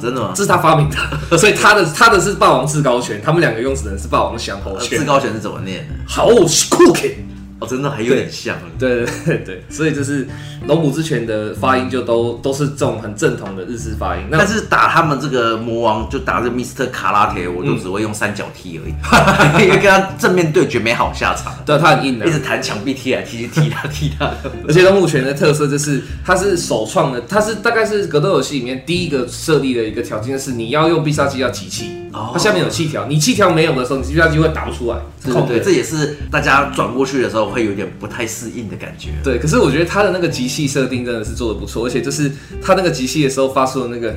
[0.01, 0.31] 真的吗？
[0.35, 0.97] 这是他发明的，
[1.37, 4.99] 所以他的他的是霸王至高拳，他们两个用只能是霸王降吼拳。
[4.99, 5.87] 至高拳是怎么念？
[6.07, 6.27] 好，
[7.59, 10.27] 哦，真的还有点像，对 对对对，所以就是
[10.67, 14.21] 龙虎之拳的发音就都都是这种很正统的日式发音。
[14.31, 16.87] 但是打他们这个魔王，就打这个 Mr.
[16.91, 18.93] 卡拉铁，我就只会用三角踢而已，
[19.65, 21.51] 因为跟他正面对决没好下场。
[21.65, 24.31] 对，他很硬的，一直弹墙壁踢来踢去，踢他踢他。
[24.67, 31.91] 而且龙虎拳的特色就是，它是首创的，它是大概是格斗游戏里面第一个设立的一个条件，就是你要用必杀技要集气。
[32.33, 34.97] 它下面有气条，你气条没有的时候，你必杀技会打不出来。
[35.33, 39.09] 对对，这也是大家转过去的时候会有点不太适应的感觉。
[39.23, 44.15] 对，可是我觉得他的那个极细设定真的是做的不错，而且就是他那个极细的时候发出的那个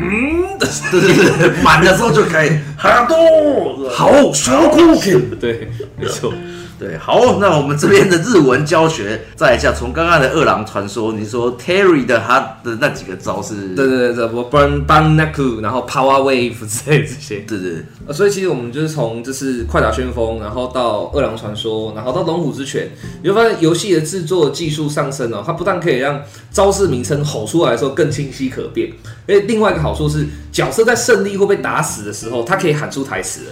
[0.00, 4.52] 嗯的，对对对， 满的时候就可以哈多，好舒
[4.96, 5.20] 服。
[5.40, 6.32] 对，没错。
[6.76, 17.70] 对，好，那我们这边的日文教学再一下，从刚刚的二郎传说，你说 Terry 的他的那几个招式，对对对，我 Burn Bannaku，然后 Power Wave 之类这些，对对，
[18.06, 18.12] 对。
[18.12, 22.90] 所以其实我们就是从就是快打旋风，然后到二郎传说，然后到龙虎之拳，
[23.22, 28.90] 你会发现游戏的制作技术上升哦，它不但可以让招式名称吼出来的时候更清晰可辨，
[29.28, 33.42] 而且另外一个好处是，角色在胜利或被打死的时候，他可以喊出台词。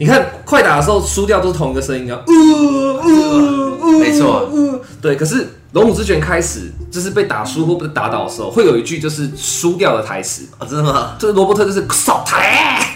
[0.00, 5.14] 你看快打的时候输掉都是同一个声音啊，呜呜呜、没错、呃，对。
[5.14, 11.16] 可是龙虎之拳开始就是被打输或被打倒的时候，会有一句就是输掉的台词啊，真的吗？
[11.18, 12.89] 就是罗伯特就是扫台。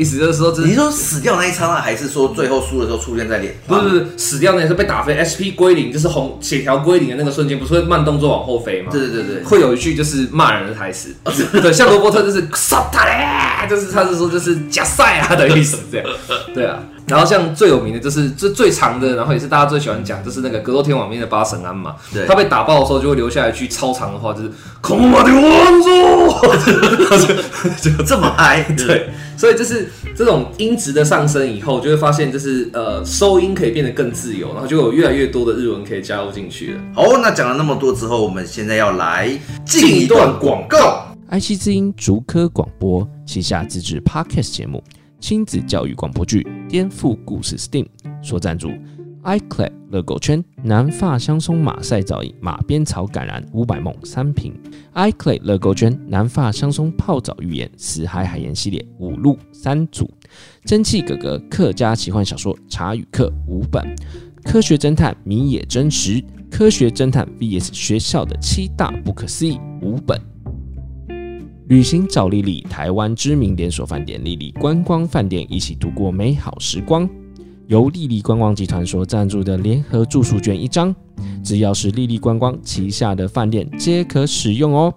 [0.00, 3.54] 意思就是说，你说死掉那一刹那，还是说最后输的时候出现在脸？
[3.66, 8.88] 不是不是，死掉那一次被打飞，SP 归零，就是红血条归零的那个瞬间，不是会慢动作往后飞吗？
[8.90, 11.14] 对对对对，会有一句就是骂人的台词，
[11.60, 16.06] 对，像罗伯特就是杀他嘞，就是他是说就是假赛啊的意思，这样，
[16.54, 16.78] 对啊。
[17.06, 21.96] 然后像最有名的就是这最长的，然后也是大家最喜欢讲，就是那个格斗天王里面的八神庵嘛。
[22.14, 26.56] 对，他被打爆的时候就会留下一句超长的话，就是空马的王座，
[27.82, 28.62] 就这么嗨。
[28.76, 29.10] 对，
[29.40, 36.80] 所以就是这种音质的上升以后，就会发现就是呃收音可以变得更自由，然后就有越来越多的日文可以加入进去了。
[36.94, 39.30] 好，那讲了那么多之后，我们现在要来
[39.64, 41.06] 进一段广告。
[41.30, 44.84] 爱惜之音竹科广播旗下自制 Podcast 节目。
[45.20, 47.86] 亲子教育广播剧《颠覆故事》Steam
[48.22, 48.70] 所赞助
[49.24, 54.52] ，iClay 乐购圈南发香松马赛皂液马鞭草橄榄五百梦三瓶
[54.94, 60.10] ，iClay 乐购圈南发香松泡澡浴盐死海海盐系列五入三组，
[60.64, 63.84] 蒸汽格格客家奇幻小说茶语课五本，
[64.44, 70.20] 科学侦探米野真实，科学侦探 VS 学校的七大不可思议五本。
[71.68, 77.08] 旅行找丽丽，台湾知名连锁饭店丽丽观光饭店，一起度过美好时光。
[77.70, 80.92] 由丽丽观光集团所赞助的联合住宿券一张，
[81.44, 84.92] 只要是丽丽观光旗下的饭店皆可使用哦。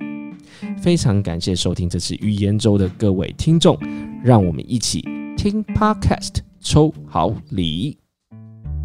[0.82, 3.78] 非常感谢收听这次语言周的各位听众，
[4.24, 5.08] 让我们一起
[5.38, 7.96] 听 Podcast 抽好礼。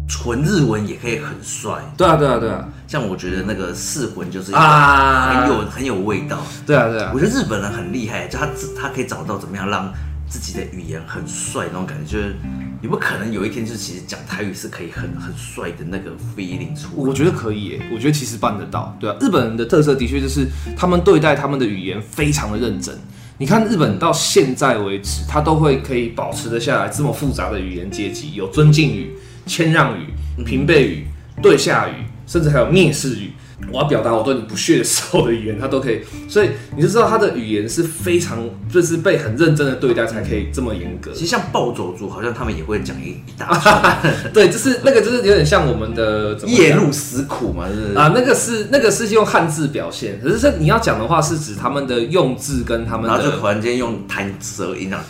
[0.07, 8.47] 纯日文也可以很帅，对啊对啊对啊，像我觉得那个四魂就是啊，很有很有味道，对啊对啊，我觉得日本人很厉害，就他
[8.79, 9.91] 他可以找到怎么样让
[10.27, 12.35] 自己的语言很帅那种感觉，就是
[12.81, 17.09] 有没有可能有一天就是其实讲台语是可以很很帅的那个 feeling 出来？
[17.09, 22.95] 我觉得可以耶，我觉得其实办得到，对啊，日本人的特色的确就是他们对待他们的语言非常的认真，
[23.37, 29.11] 你看日本到现在为止，他都会可以保持得下来这么复杂的语言阶级，有尊敬语。
[29.45, 30.13] 谦让语、
[30.45, 31.07] 平辈语、
[31.41, 31.93] 对下语，
[32.27, 33.31] 甚至还有蔑视语，
[33.71, 36.01] 我要表达我对你不屑的时候的语言，他都可以。
[36.27, 38.39] 所以你就知道他的语言是非常
[38.71, 41.11] 就是被很认真的对待才可以这么严格。
[41.13, 43.99] 其实像暴走族，好像他们也会讲一一大串。
[44.33, 55.03] 对，就是那个就是有点像我们的夜路死苦嘛，是啊，那个是那个是用汉字表现，可是这你要讲的话是指他们的用字跟他们的，然后就突然间用弹舌音啊，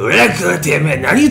[0.00, 1.30] 我 那个店面哪里？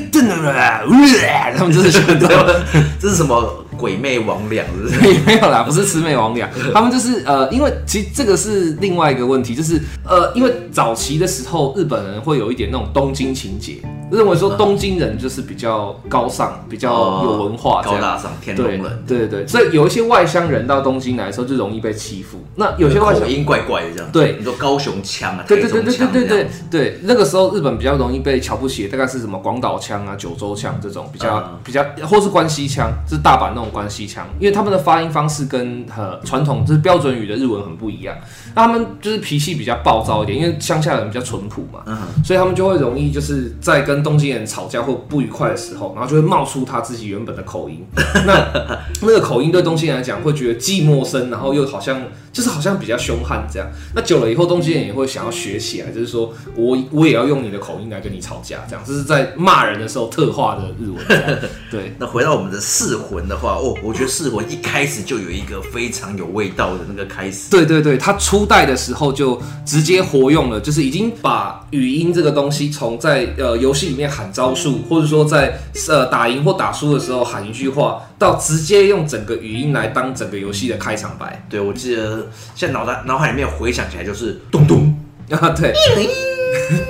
[1.58, 3.63] 他们这是什么？
[3.84, 4.64] 鬼魅魍魉？
[5.28, 22.40] 没有啦，不是魑魅魍魉，他们就是呃，因为其实这个是另外一个问题，就是呃，因为早期的时候日本人会有一点那种东京情节，认为说东京人就是比较高尚、比较有文化、高大上、天龙人，对对对，所以有一些外乡人到东京来的时候就容易被欺负。
[22.56, 38.16] 那有些外乡音怪怪的这样，对，你说高雄腔啊，对对对对对对对对，那个时候日本比较容易被瞧不起，大概是什么广岛腔啊、九州腔这种比较比较，或是关西腔，就是大阪那种关系强，因为他们的发音方式跟和传统就是标准语的日文很不一样。
[38.56, 47.84] 那他们就是脾气比较暴躁一点，因为乡下人比较淳朴嘛，嗯、所以他们就会容易就是在跟东京人吵架或不愉快的时候，然后就会冒出他自己原本的口音。
[48.26, 53.68] 那那个口音对东京人来讲会觉得既陌生，然后又好像就是好像比较凶悍这样。
[53.96, 60.98] 那久了以后，东京人也会想要学起来，就是说我我也要用你的口音来跟你吵架，这样这是在骂人的时候特化的日文。
[61.72, 67.50] 对，那回到我们的四魂的话，哦，我觉得四魂一开始就有一个非常有味道的那个开始。
[67.50, 68.43] 对对对，他出。
[68.44, 81.46] 初代的时候就直接活用了，就是已经把语音这个东西从在呃游戏里面喊招数，或者说在呃打赢或打输的时候喊一句话，到直接用整个语音来当整个游戏的开场白。
[81.50, 84.94] 对，我记得现在脑袋脑海里面回想起来就是咚咚
[85.30, 85.74] 啊， 对，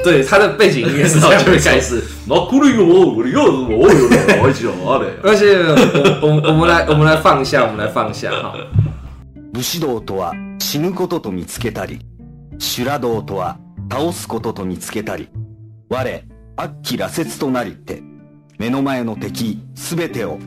[0.04, 2.02] 对，他的背景音乐是这样就会开始。
[5.22, 5.56] 而且
[6.20, 8.56] 我我我们来我们来放一下，我们来放一下哈。
[9.54, 12.00] 武士道とは死ぬことと见つけたり、
[12.58, 15.30] 修罗道とは倒すことと见つけたり、
[15.90, 16.24] 我、
[16.56, 18.02] 悪鬼罗刹となりて、
[18.58, 20.40] 目の前の敌すべてを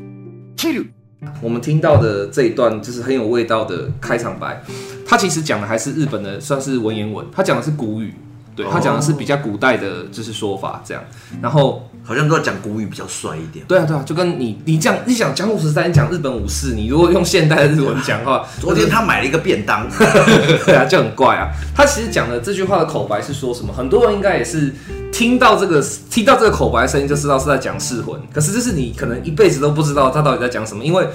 [0.56, 0.92] 切る。
[1.40, 4.60] 我们听到的这一段就是很有味道的开场白，
[5.06, 8.12] 它其实讲的还是日本的，算是文言文，它讲的是古语，
[8.56, 11.04] 对，它讲的是比较古代的，就是说法这样，
[11.40, 11.88] 然后。
[12.06, 13.64] 好像都要讲古语比较帅一点。
[13.66, 19.88] 对啊，对啊，就跟你你讲你讲江户时代，你讲日本武士，你如果用现代的日文讲的话， 昨天他买了一个便当，
[20.64, 21.50] 对啊，就很怪啊。
[21.74, 23.72] 他其实讲的这句话的口白是说什么？
[23.72, 24.72] 很多人应该也是
[25.12, 31.06] 听到这个听到这个口白的声音就知道是在讲噬魂，可是这是你可能一辈子都不知道他到底在讲什么，因为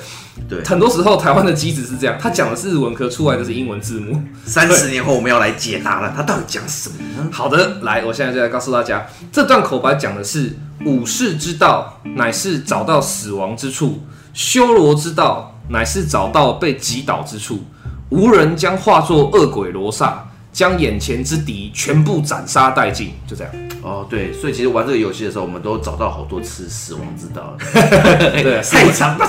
[0.49, 4.21] 对很多时候台湾的机子是这样，他讲的是日文，可出来的是英文字幕。
[4.45, 7.29] 三十年后我们要来解答了，他到底讲什么呢？
[7.31, 10.53] 好的，来，我现在就来告诉大家，这段口白讲的是。
[10.85, 13.99] 武士之道，乃是找到死亡之处；
[14.33, 17.63] 修罗之道，乃是找到被击倒之处。
[18.09, 23.13] 无人将化作恶鬼罗刹，将眼前之敌全部斩杀殆尽。
[23.27, 23.53] 就这样。
[23.81, 27.55] 哦，对，所以其实玩这个游戏的时候，我们都找到好多次死亡之道。
[27.73, 29.27] 对，太长了。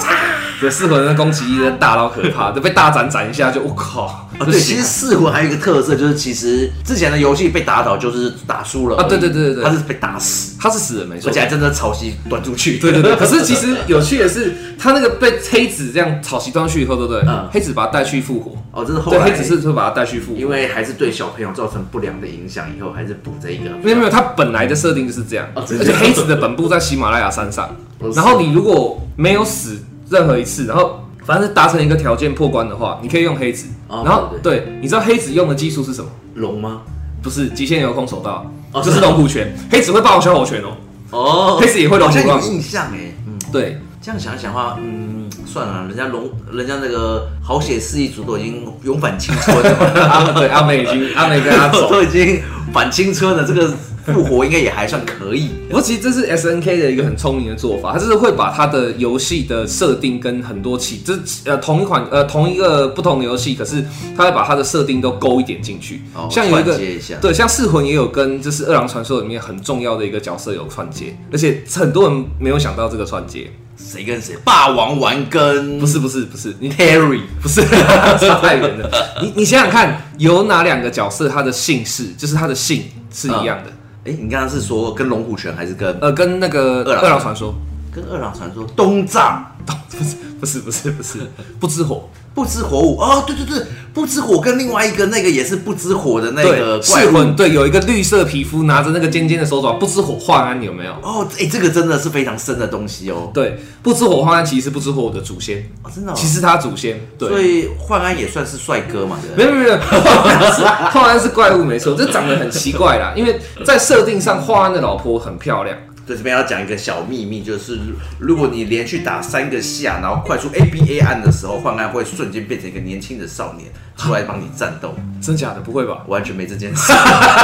[0.60, 4.28] 对，四魂的攻击力大到可怕，就被大斩斩一下就我靠！
[4.38, 12.78] 啊，对，其实四魂还有一个特色，就是其实之前的游戏被打倒就是打输了啊，对对对对对，他是被打死，他是死人没错，而且还真的草席端出去。
[12.78, 17.22] 对对对，可是其实有趣的是，他那个被黑子这样草席端去以后，对不对？
[17.26, 18.52] 嗯，黑子把他带去复活。
[18.70, 23.70] 哦，这是后来黑子是会把他带去复活，因为还是对小朋友造成不良的影响，以后还是补这一个。
[23.82, 27.68] 没有没有，它本来的设定就是这样，而且黑子的本部在喜马拉雅山上，
[28.14, 30.98] 然后你如果没有死任何一次，然后。
[31.24, 33.68] 反正是达成一个条件破关的话，你可以用黑子。
[33.88, 36.10] 然后对，你知道黑子用的技术是什么？
[36.34, 36.82] 龙吗？
[37.22, 38.44] 不是，极限遥控手道，
[38.82, 39.56] 就是龙虎拳。
[39.70, 40.76] 黑子会霸王小火拳哦。
[41.12, 42.26] 哦，黑子也会龙虎拳。
[42.26, 43.14] 有印象哎。
[43.28, 43.78] 嗯，对。
[44.00, 45.21] 这样想一想的话，嗯，
[45.52, 50.32] 算了，人家龙，人家那个好血四一族都已经勇返青春了。
[50.38, 52.40] 对，阿美已经，阿美跟阿走， 都已经
[52.72, 53.44] 反青春了。
[53.44, 53.70] 这个。
[54.04, 63.80] 复活应该也还算可以， 不过其实这是 S N K 的一个很聪明的做法，他就是会把他的游戏的设定跟很多其这呃同一款呃同一个不同的游戏，可是
[64.16, 73.48] 他会把他的设定都勾一点进去，哦、像有一个一对，像噬魂也有跟就是二郎传说里面很重要的一个角色有串接，而且很多人没有想到这个串接，
[73.92, 74.34] 谁跟谁？
[74.44, 77.60] 霸王丸跟不是不是不是你 Terry 不是
[78.18, 83.70] 差太远了，你你想想看，有哪两个角色他的姓氏就是他的姓是一样的？
[83.70, 83.72] 嗯
[84.04, 87.54] 哎，你刚刚是说跟龙虎拳还是跟呃跟那个二郎传说？
[87.94, 91.18] 跟二郎传说东藏东 不是不是不是不是
[91.60, 92.10] 不知火。
[92.34, 100.92] 不知火舞哦，对对对，不知火跟另外一个那个也是不知火的那个怪物，对，有一个绿色皮肤，拿着那个尖尖的手爪，不知火幻安，你有没有？
[101.02, 103.30] 哦，哎，这个真的是非常深的东西哦。
[103.34, 109.18] 对，不知火幻安其实是不知火的祖先哦，真的、哦，其实他祖先，对，所以幻安也算是帅哥嘛？
[109.36, 115.76] 没有没有没有，幻安是怪物没错，这长得很奇怪啦，因为在设定上，幻安的老婆很漂亮。
[116.06, 117.78] 对，这边要讲一个小秘密，就是
[118.18, 124.94] 如果你连续打三个下，然后快速 A B A 按的时候，幻安会瞬间变成一个年轻的少年出来帮你战斗。
[125.20, 125.60] 真假的？
[125.60, 125.98] 不会吧？
[126.08, 126.92] 完全没这件事。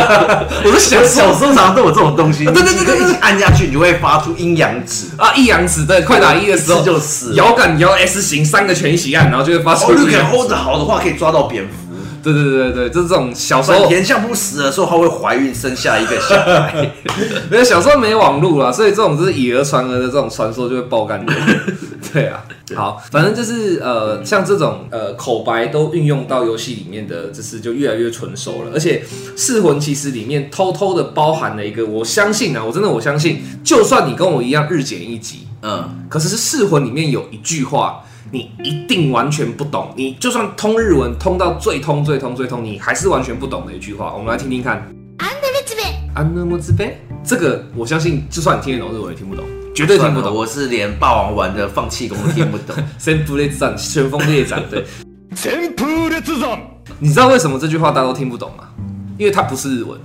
[0.65, 9.93] 我是想小时候常常都有这种东西，对对对对，一按下去你就会发出阴阳指啊，一阳指对，快打一的时候就死，摇杆摇 S 型三个全一起按，然后就会发出。
[9.93, 11.88] 如果 hold 得好的话，可以抓到蝙蝠。
[12.23, 16.91] 对对对对，就是这种小时候田相扑死的时候，她会怀孕生下一个小孩。
[17.51, 21.33] 没有小时候没网络啦，所以这种就是以讹传讹的这种传说就会爆干的。
[22.13, 22.43] 对啊，
[22.75, 28.71] 好，反正就是呃，像这种呃口白都运用到游戏里面的，就是就越来越纯熟了。
[28.73, 29.03] 而且
[29.41, 38.03] 《噬魂》其实里面偷偷的包含了一个，我相信啊，我真的我相信，就算你跟我一样日检一级，嗯，可是《噬魂》里面有一句话。
[38.31, 44.13] 你一定完全不懂，你就算通日文通到最通最通最通，你还是完全不懂的一句话。
[44.13, 44.87] 我们来听听看。
[45.17, 45.83] 安德烈兹贝，
[46.15, 50.35] 安德烈兹贝，这个我相信，就算你听得懂日文也听不懂，绝对听不懂。
[50.35, 52.77] 我是连霸王丸的放弃功都听不懂。
[52.99, 54.85] 旋风列战，旋风列战，对。
[55.35, 56.61] 旋风列战，
[56.99, 58.69] 你知道为什么这句话大家都听不懂吗？
[59.17, 59.99] 因为它不是日文，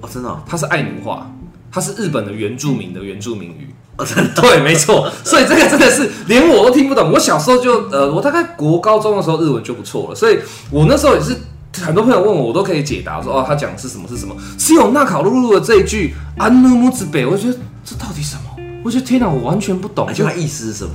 [0.00, 1.28] 哦，真的、哦，它是爱奴话，
[1.72, 3.73] 它是日本的原住民的原住民语。
[3.96, 7.12] 哦，真的对，没错，所以这个真的是连我都听不懂。
[7.12, 10.38] 我小时候就呃，我大概国高中的时候日文就不错了，所以
[10.70, 11.36] 我那时候也是
[11.80, 18.64] 很多朋友问我，我都可以解答说哦，他讲的是什么是什么，是有那卡露露的这一句安努姆兹北，我觉得这到底什么？
[18.84, 20.12] 我觉得天哪，我完全不懂。
[20.12, 20.90] 就它意思是什么？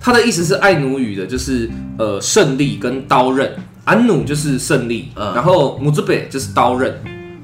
[0.00, 3.54] 他的意思是爱奴语的，就是呃胜利跟刀刃，
[3.84, 7.00] 安努就是胜利，嗯、然后姆兹北就是刀刃。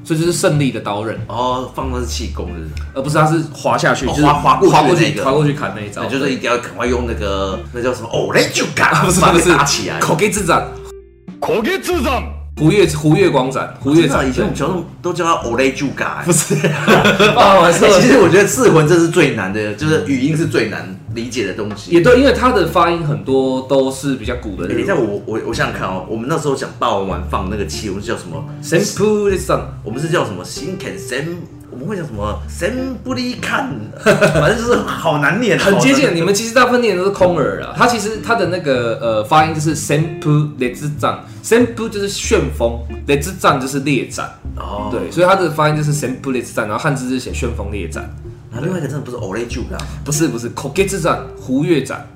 [0.08, 1.14] 所以就是胜利的刀刃。
[1.26, 2.60] 哦，放的是气功的，
[2.94, 8.08] 而不是他是滑下去，就是滑滑过滑过去，滑过去砍那一招，就是一定要赶快用那个那叫什么？
[8.10, 9.50] 哦雷就干，不是不是。
[9.54, 10.66] 打起来，口给之斩，
[11.38, 12.22] 口给之斩，
[12.56, 16.54] 胡月胡月光斩，胡月斩，以前我们小时候都叫他哦雷就干，不是，
[18.00, 24.68] 其实我觉得噬魂这是最难的，就是语音是最难理解的东西，也对，因为他的发音很多都是比较古的。
[24.68, 31.36] 等一下，我我我想想看哦，我们那时候讲霸王丸放那个气，我们是叫什么？Senpu Lisan，我们是叫什么？Shinken Sen，
[31.70, 33.68] 我们会讲什么？Senburi Kan，
[34.04, 36.14] 反正就是好难念，很接近。
[36.14, 44.30] 你们其实大部分念的都是空耳啊，它其实它的那个呃发音就是 Senpu Lisan，Senpu 就是旋风，Lisan 就是列战。
[44.56, 47.88] 哦，对，所以它的发音就是 Senpu Lisan，然后汉字是写旋风列
[48.60, 52.06] 另外一个真的不是欧雷九的，不是不是口给之战，胡月斩，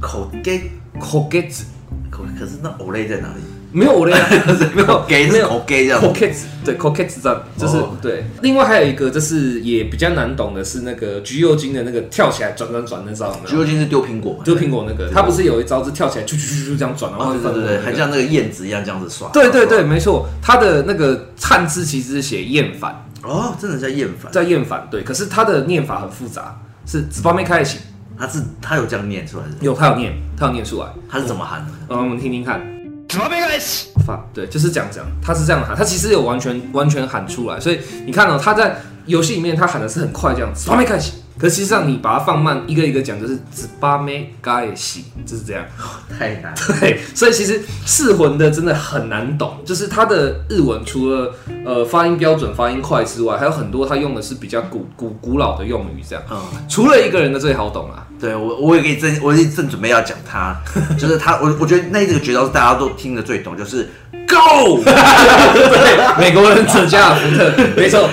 [0.00, 0.70] 口给
[1.00, 1.64] 口给子，
[2.10, 3.42] 口可是那欧雷在哪里？
[3.74, 4.14] 没有欧雷，
[4.76, 5.98] 没有给是口给这样。
[5.98, 8.22] 口给子对口给之战就是对。
[8.42, 19.30] 另外还有一个就是也比较难懂的是那个橘右京的那个跳起来转转转那招，橘右京是丢苹果，丢苹果那个，他不是有一招是跳起来啾啾啾啾这样转，然后对对对，很像那个燕子一样这样子耍。
[19.32, 22.94] 对对对，没错，他的那个汉字其实是写厌烦。
[23.22, 25.02] 哦，真的在厌烦，在厌烦，对。
[25.04, 27.78] 可是他的念法很复杂，是子巴没开始，
[28.18, 31.72] 他是他有这样念出来的，有他有念，他有念出来，他是怎么喊的？
[31.88, 32.60] 嗯，我们听听看，
[33.08, 41.12] 子巴没开始，发，对，就是这样讲，他是这样喊，他其实有完全完全喊出来，所以你看哦，他在游戏里面他喊的是很快这样子，子巴没开始。
[41.38, 45.64] 可实际上，你把它放慢，一个一个讲，就是只巴妹盖西，就是这样，
[46.18, 46.54] 太难。
[46.80, 56.24] 对，所以其实四魂的真的很难懂，就是它的日文除了呃发音标准、发音快之外，还有很多它用的是比较古古古老的用语，这样。
[56.30, 56.38] 嗯。
[56.68, 58.06] 除了一个人的最好懂啊。
[58.20, 60.56] 对我，我也可以正，我也正准备要讲他，
[60.96, 63.90] 就是他，我我觉得那这个绝招是大家都听得最懂，就是
[64.28, 64.80] Go。
[64.84, 68.08] 对，美国忍者加尔福特，没错。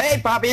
[0.00, 0.48] 嘿，芭比，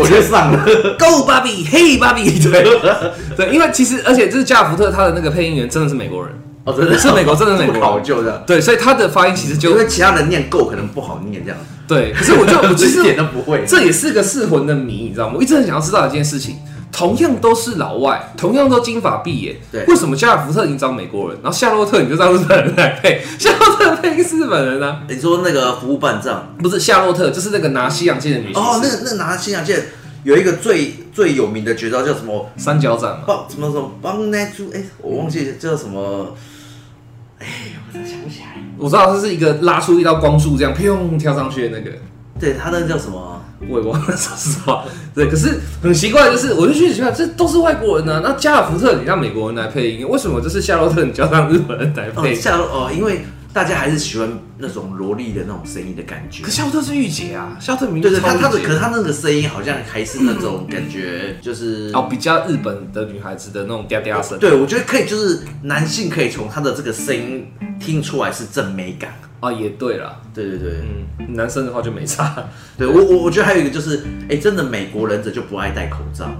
[0.00, 0.64] 我就上了。
[0.98, 2.64] Go，芭比，嘿，芭比，对，
[3.36, 6.32] 对，因为其实，而且这是加尔福特，他的那个配音员真的是美国人。
[6.64, 6.98] 哦，真的？
[6.98, 15.34] 是美国，真的是美国，考究的，对，所以他的发音其实就因为其他人念 Go 可能不好念这样，对，可是我就我其实 一点都不会，这也是个噬魂的谜，你知道吗？
[15.36, 16.56] 我一直很想要知道一件事情。
[16.92, 23.24] 同样都是老外，同样都金发碧眼，对，为什么加尔福特已经找美国人，然后夏洛特你就让 日本人来配？
[23.38, 25.02] 夏洛特配一个日本人呢、啊？
[25.08, 29.82] 你说那个服务半藏不是夏洛特，就是那个拿西洋剑的女哦，那个那拿西洋剑
[30.22, 32.50] 有一个最最有名的绝招叫什么？
[32.56, 34.70] 三角斩帮什么什么帮那猪？
[34.74, 36.36] 哎，我忘记叫什么？
[37.38, 37.46] 哎，
[37.88, 38.62] 我真想不起来。
[38.76, 41.96] 我知道这是一个拉出一道光束这样，砰跳上去的那个。
[42.38, 43.41] 对他那个叫什么？
[43.68, 44.84] 我也忘了，说实话。
[45.14, 48.20] 对，可是很奇怪，就是我就觉得奇怪，这都是外国人呢、啊。
[48.24, 52.34] 那加尔福特你让美国人来配音，为什么这是夏洛特你就要让日本人来配？
[52.34, 53.24] 夏洛哦，因为。
[53.54, 56.42] 大家还是喜欢那种萝莉的那种声音的感觉。
[56.42, 64.38] 可夏洛特是御姐啊，夏洛特明明对对，他他的，可是他那个声音好像还是那种感觉，就是哦，比较日本的女孩子的那种嗲嗲声。
[64.38, 67.46] 对，我觉得可以，就是男性可以从他的这个声音
[67.78, 69.12] 听出来是正美感。
[69.42, 70.70] 啊，也对了，对对对，
[71.18, 72.32] 嗯，男生的话就没差。
[72.78, 73.96] 对我我我觉得还有一个就是，
[74.28, 76.30] 哎、欸，真的美国忍者就不爱戴口罩。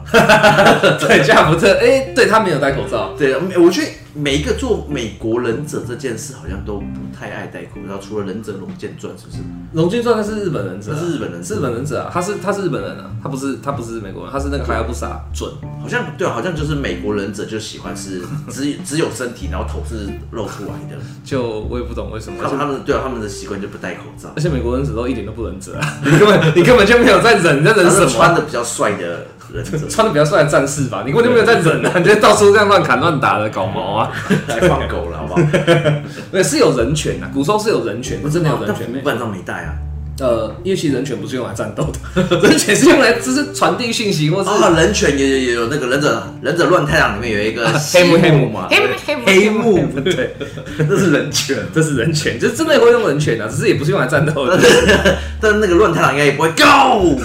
[1.00, 3.12] 对，加福特，哎、欸，对他没有戴口罩。
[3.18, 9.38] 对，我觉得每一个做美国忍者这件事好像都不太爱戴口罩，除了忍者龙剑传，是不是？
[9.72, 15.50] 龙剑传他是日本忍者、啊，他是日本人，是日本忍者啊，他是他是日本人啊，他不是他不是美国人，他是那个哈亚布萨准，
[15.80, 28.06] 好像对，好像就是美国忍者就喜欢是 只只有身体，然后头是露出来的，就我也不懂为什么，他们他们对啊，他们的习惯就不戴口罩，而且美国忍者都一点都不忍者啊，你根本你根本就没有在忍，你在忍什么？
[28.06, 34.10] 穿的比较帅的忍者，穿的比较帅的战士吧，你根本就没有在忍啊，你就到处这样乱砍乱打的搞毛啊，
[34.48, 35.40] 来放狗了好不好？
[36.32, 39.74] 对，是有人权啊，古时候是有人权，不是没有人权，没办法没带啊。
[40.22, 48.68] 呃，因为其实人犬不是用来战斗的， 人犬是用来就是传递讯息，或是啊，人犬也也有那个忍者忍者乱太郎里面有一个黑幕黑木嘛，
[49.26, 50.36] 黑幕黑对，
[50.88, 54.56] 这是人权， 这是人权，就是真的也会用人犬的，只是也不是用来战斗的。
[55.40, 57.18] 但那个乱太郎应该也不会 go，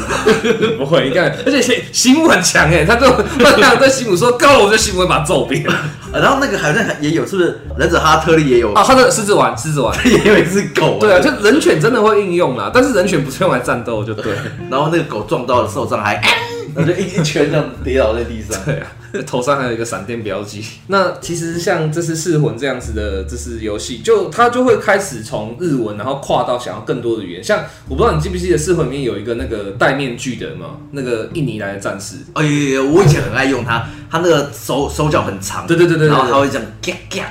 [0.79, 3.05] 不会，应该，而且西木很强哎，他就
[3.37, 5.63] 乱太郎对西木说 go，我就西木会把他揍扁。
[6.11, 8.83] 然后那个好像也有，是不是忍者哈特利也有啊？
[8.85, 12.97] 他的狮子丸，狮子丸 也有一只狗，对啊，就人犬真的会应用啦，但是。
[12.97, 14.33] 人犬不是用来战斗就对，
[14.71, 16.19] 然后那个狗撞到了受伤还，
[16.77, 18.57] 然后就一一圈这样跌倒在地上。
[18.65, 18.87] 对啊，
[19.25, 20.63] 头上还有一个闪电标记。
[20.87, 27.43] 那其实像这是《噬魂》这样子的，这是游戏，就它就会开始从日文，然后跨到想要更多的语言。
[27.43, 32.17] 像我不知道你记不记得《噬魂》里面有一个那个戴面具的嘛，那个印尼来的战士。
[32.33, 35.65] 哎呀，我以前很爱用它，它那个手手脚很长。
[35.65, 36.67] 对对对对，然后它会这样，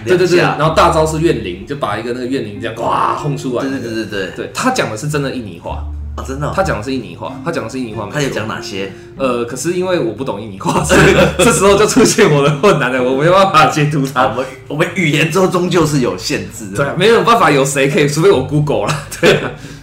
[0.04, 3.62] 对对对，然后大招是怨灵，就把一个那个怨灵这样哇轰出来。
[3.62, 5.84] 对对对对对，对他讲的是真的印尼话。
[6.16, 8.08] 啊，真的，他讲的是印尼话，他讲的是印尼话。
[8.12, 8.92] 他有讲哪些？
[9.16, 11.14] 呃，可是因为我不懂印尼话，所以
[11.44, 14.26] 这时候就出现我的困难了，我没有办法解读他。
[14.28, 19.38] 我们我们语言中终究是有限制的，对，没有办法有谁可以，除非我 Google 了，对。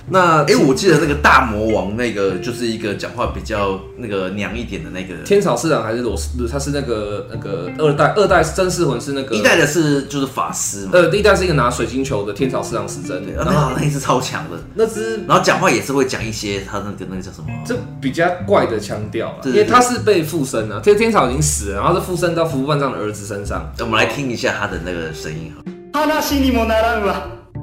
[0.10, 6.48] 那哎、欸，我记得那个大魔王，那个就是一个讲话比较那个娘一点的那个天草四郎还是罗斯？
[6.52, 10.92] 他是那个那个二代，二代真四魂是那个一代的是就是法师嘛？
[10.94, 17.48] 呃，第一代是一个拿水晶球的天草四郎时针，然后那一只超强的那只，然后讲话也是会讲一些他那个那个叫什么？
[17.66, 23.72] 这比较怪的腔调，因为他是被附身了，天天草已经死了，然后是附身到服部半藏的儿子身上。
[23.80, 25.54] 我们来听一下他的那个声音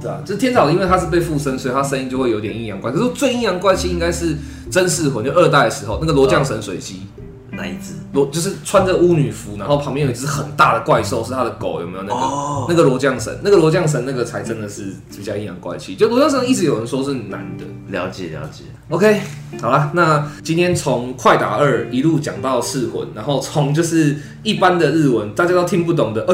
[0.01, 2.90] 对啊，就是天草，因为他是被附身，所以他声音就会有点阴阳怪。
[2.90, 4.36] 可是最阴阳怪气应该是
[4.70, 7.03] 真噬魂，就二代的时候那个罗将神水姬，
[7.51, 7.94] 哪一只？
[8.12, 12.14] 罗就是穿着巫女服，然后旁边有一只很大的怪兽，是他的狗，有没有那个？
[12.14, 15.94] 哦、那个罗将神，那个罗将神那个才真的是比较阴阳怪气。
[15.94, 18.64] 就罗将神一直有人说是男的，了解了解。
[18.88, 19.20] OK，
[19.62, 26.24] 好了，那今天从快打二一路讲到噬魂，然后从就是一般的日文大家都听不懂的，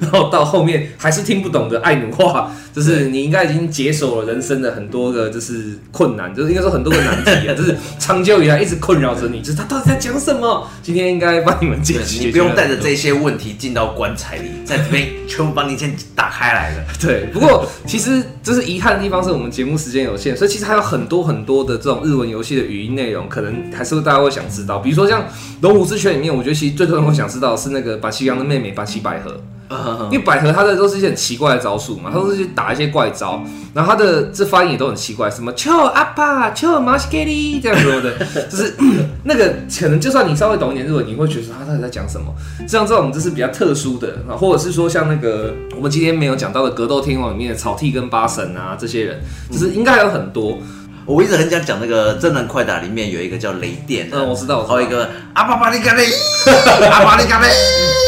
[0.00, 10.68] 然后到后面还是听不懂的爱奴话，就是你应该已经解锁了人生的很多个就是困难，就是应该说很多个难题啊， 就是长久以来一直困扰着你，就是他到底在讲什么？
[10.82, 16.84] 今天应该帮你们解决，你不用带着这些问题进到棺材里，在这边全部帮你先打开来了。
[17.00, 21.14] 对，不过其实就是遗憾的地方是我们节目时间有限，所以其实还有很多。
[21.24, 24.78] 很多的这种日文游戏的语音内容，可能还是大家会想知道。
[24.80, 25.22] 比如说像
[25.62, 29.40] 《龙虎之拳》里面，我觉得其实最多人会想知道的是那个板崎阳的妹妹巴西百合，
[30.10, 38.18] 因为百合她的都是一些很奇怪的招数嘛，她都是去打一些怪招，然后她的这发音也都很奇怪，什么“秋阿爸秋马西给里”这样说的，
[38.50, 38.74] 就是
[39.24, 42.26] 那个可能就算你稍微懂一点日文，你会觉得他到底在讲什么？
[42.68, 49.20] 像这种就是比较特殊的，或者是说像那个我们今天没有讲到的《格斗天王》里面的草剃跟八神啊，这些人
[49.50, 50.58] 就是应该还有很多。
[51.06, 56.06] 我一直很想讲那个真人快打里面有一个叫雷电，嗯，我知道，还有一个阿巴巴利嘎雷，
[56.90, 57.48] 阿巴利嘎雷，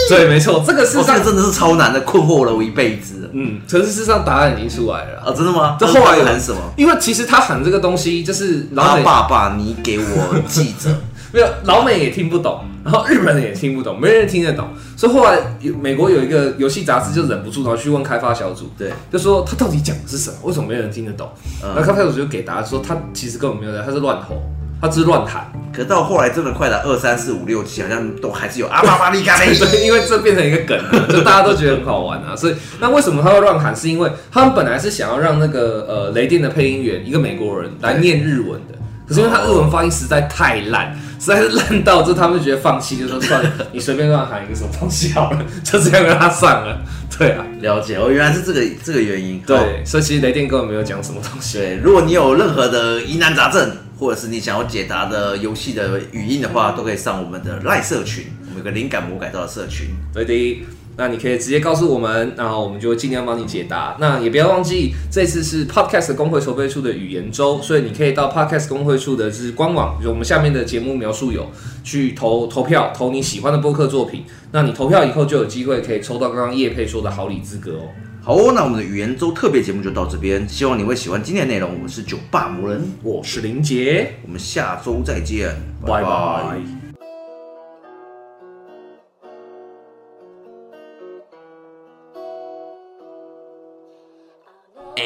[0.09, 3.31] 对，没错，这个事实上真的是超难的，困惑了我一辈子。
[3.33, 5.77] 嗯，可是事实上答案已经出来了啊，真的吗？
[5.79, 6.59] 这后来喊什么？
[6.77, 10.91] 因为其实他喊这个东西就是老爸爸，你给我记着。
[11.33, 20.37] 没有，老美也听不懂，然后日本人也听不懂，没人听得懂，所以后来有美国有一个游戏杂志就忍不住，然后去问开发小组，对，就说他到底讲的是什么？
[20.45, 21.29] 为什么没人听得懂？
[21.63, 24.43] 然后开发小组就给答案说他其实根本没有在，他是乱吼，
[24.81, 25.51] 他只是乱喊。
[25.75, 32.35] 可到后来真的快打二三四五六七，好像都还是有阿巴巴利嘎雷，对，因为这变成一个梗了，就大家都觉得很好玩啊。
[32.35, 33.77] 所以那为什么他会乱喊？
[33.77, 38.76] 是因为他们本来是想要让那个呃雷电的配音员一个美国人来念日文的。
[39.07, 46.81] 可是因为他日文发音实在太烂，实在是烂到就他们觉得放弃，就说算了，你随便乱喊一个什么东西好了，就这样让他上了。
[47.17, 49.41] 对啊，了解哦，原来是这个这个原因。
[49.47, 51.59] 对，所以其实雷电根本没有讲什么东西。
[51.59, 59.89] 对，如果你有任何的疑难杂症，或者是你想要解答的游戏的语音的话，都可以上我们的赖社群，我们有个灵感魔改造的社群。
[60.13, 60.67] 对的。
[60.97, 63.97] 那你可以直接告诉我们，然后我们就会尽量帮你解答。
[64.01, 71.51] 那也不要忘记，这次是 Podcast 公会筹备处的语言周，所以你可以到 Podcast 公会处的就是官网，就我们下面的节目描述有
[71.85, 74.25] 去投投票，投你喜欢的播客作品。
[74.53, 77.89] 那你投票以后就有机会可以抽到刚刚叶佩说的好礼资格哦。
[78.23, 81.73] 好哦，那我们的语言周特别节目就到这边，希望你会喜欢今天的内容。
[81.73, 85.55] 我们是酒霸魔人，我是林杰，我们下周再见，
[85.87, 86.86] 拜拜。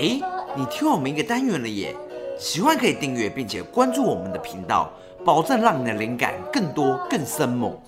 [0.01, 0.19] 哎，
[0.57, 1.95] 你听我们一个单元了耶！
[2.39, 4.91] 喜欢可以订阅并且关注我们的频道，
[5.27, 7.79] 保证让你的灵感更多更深猛。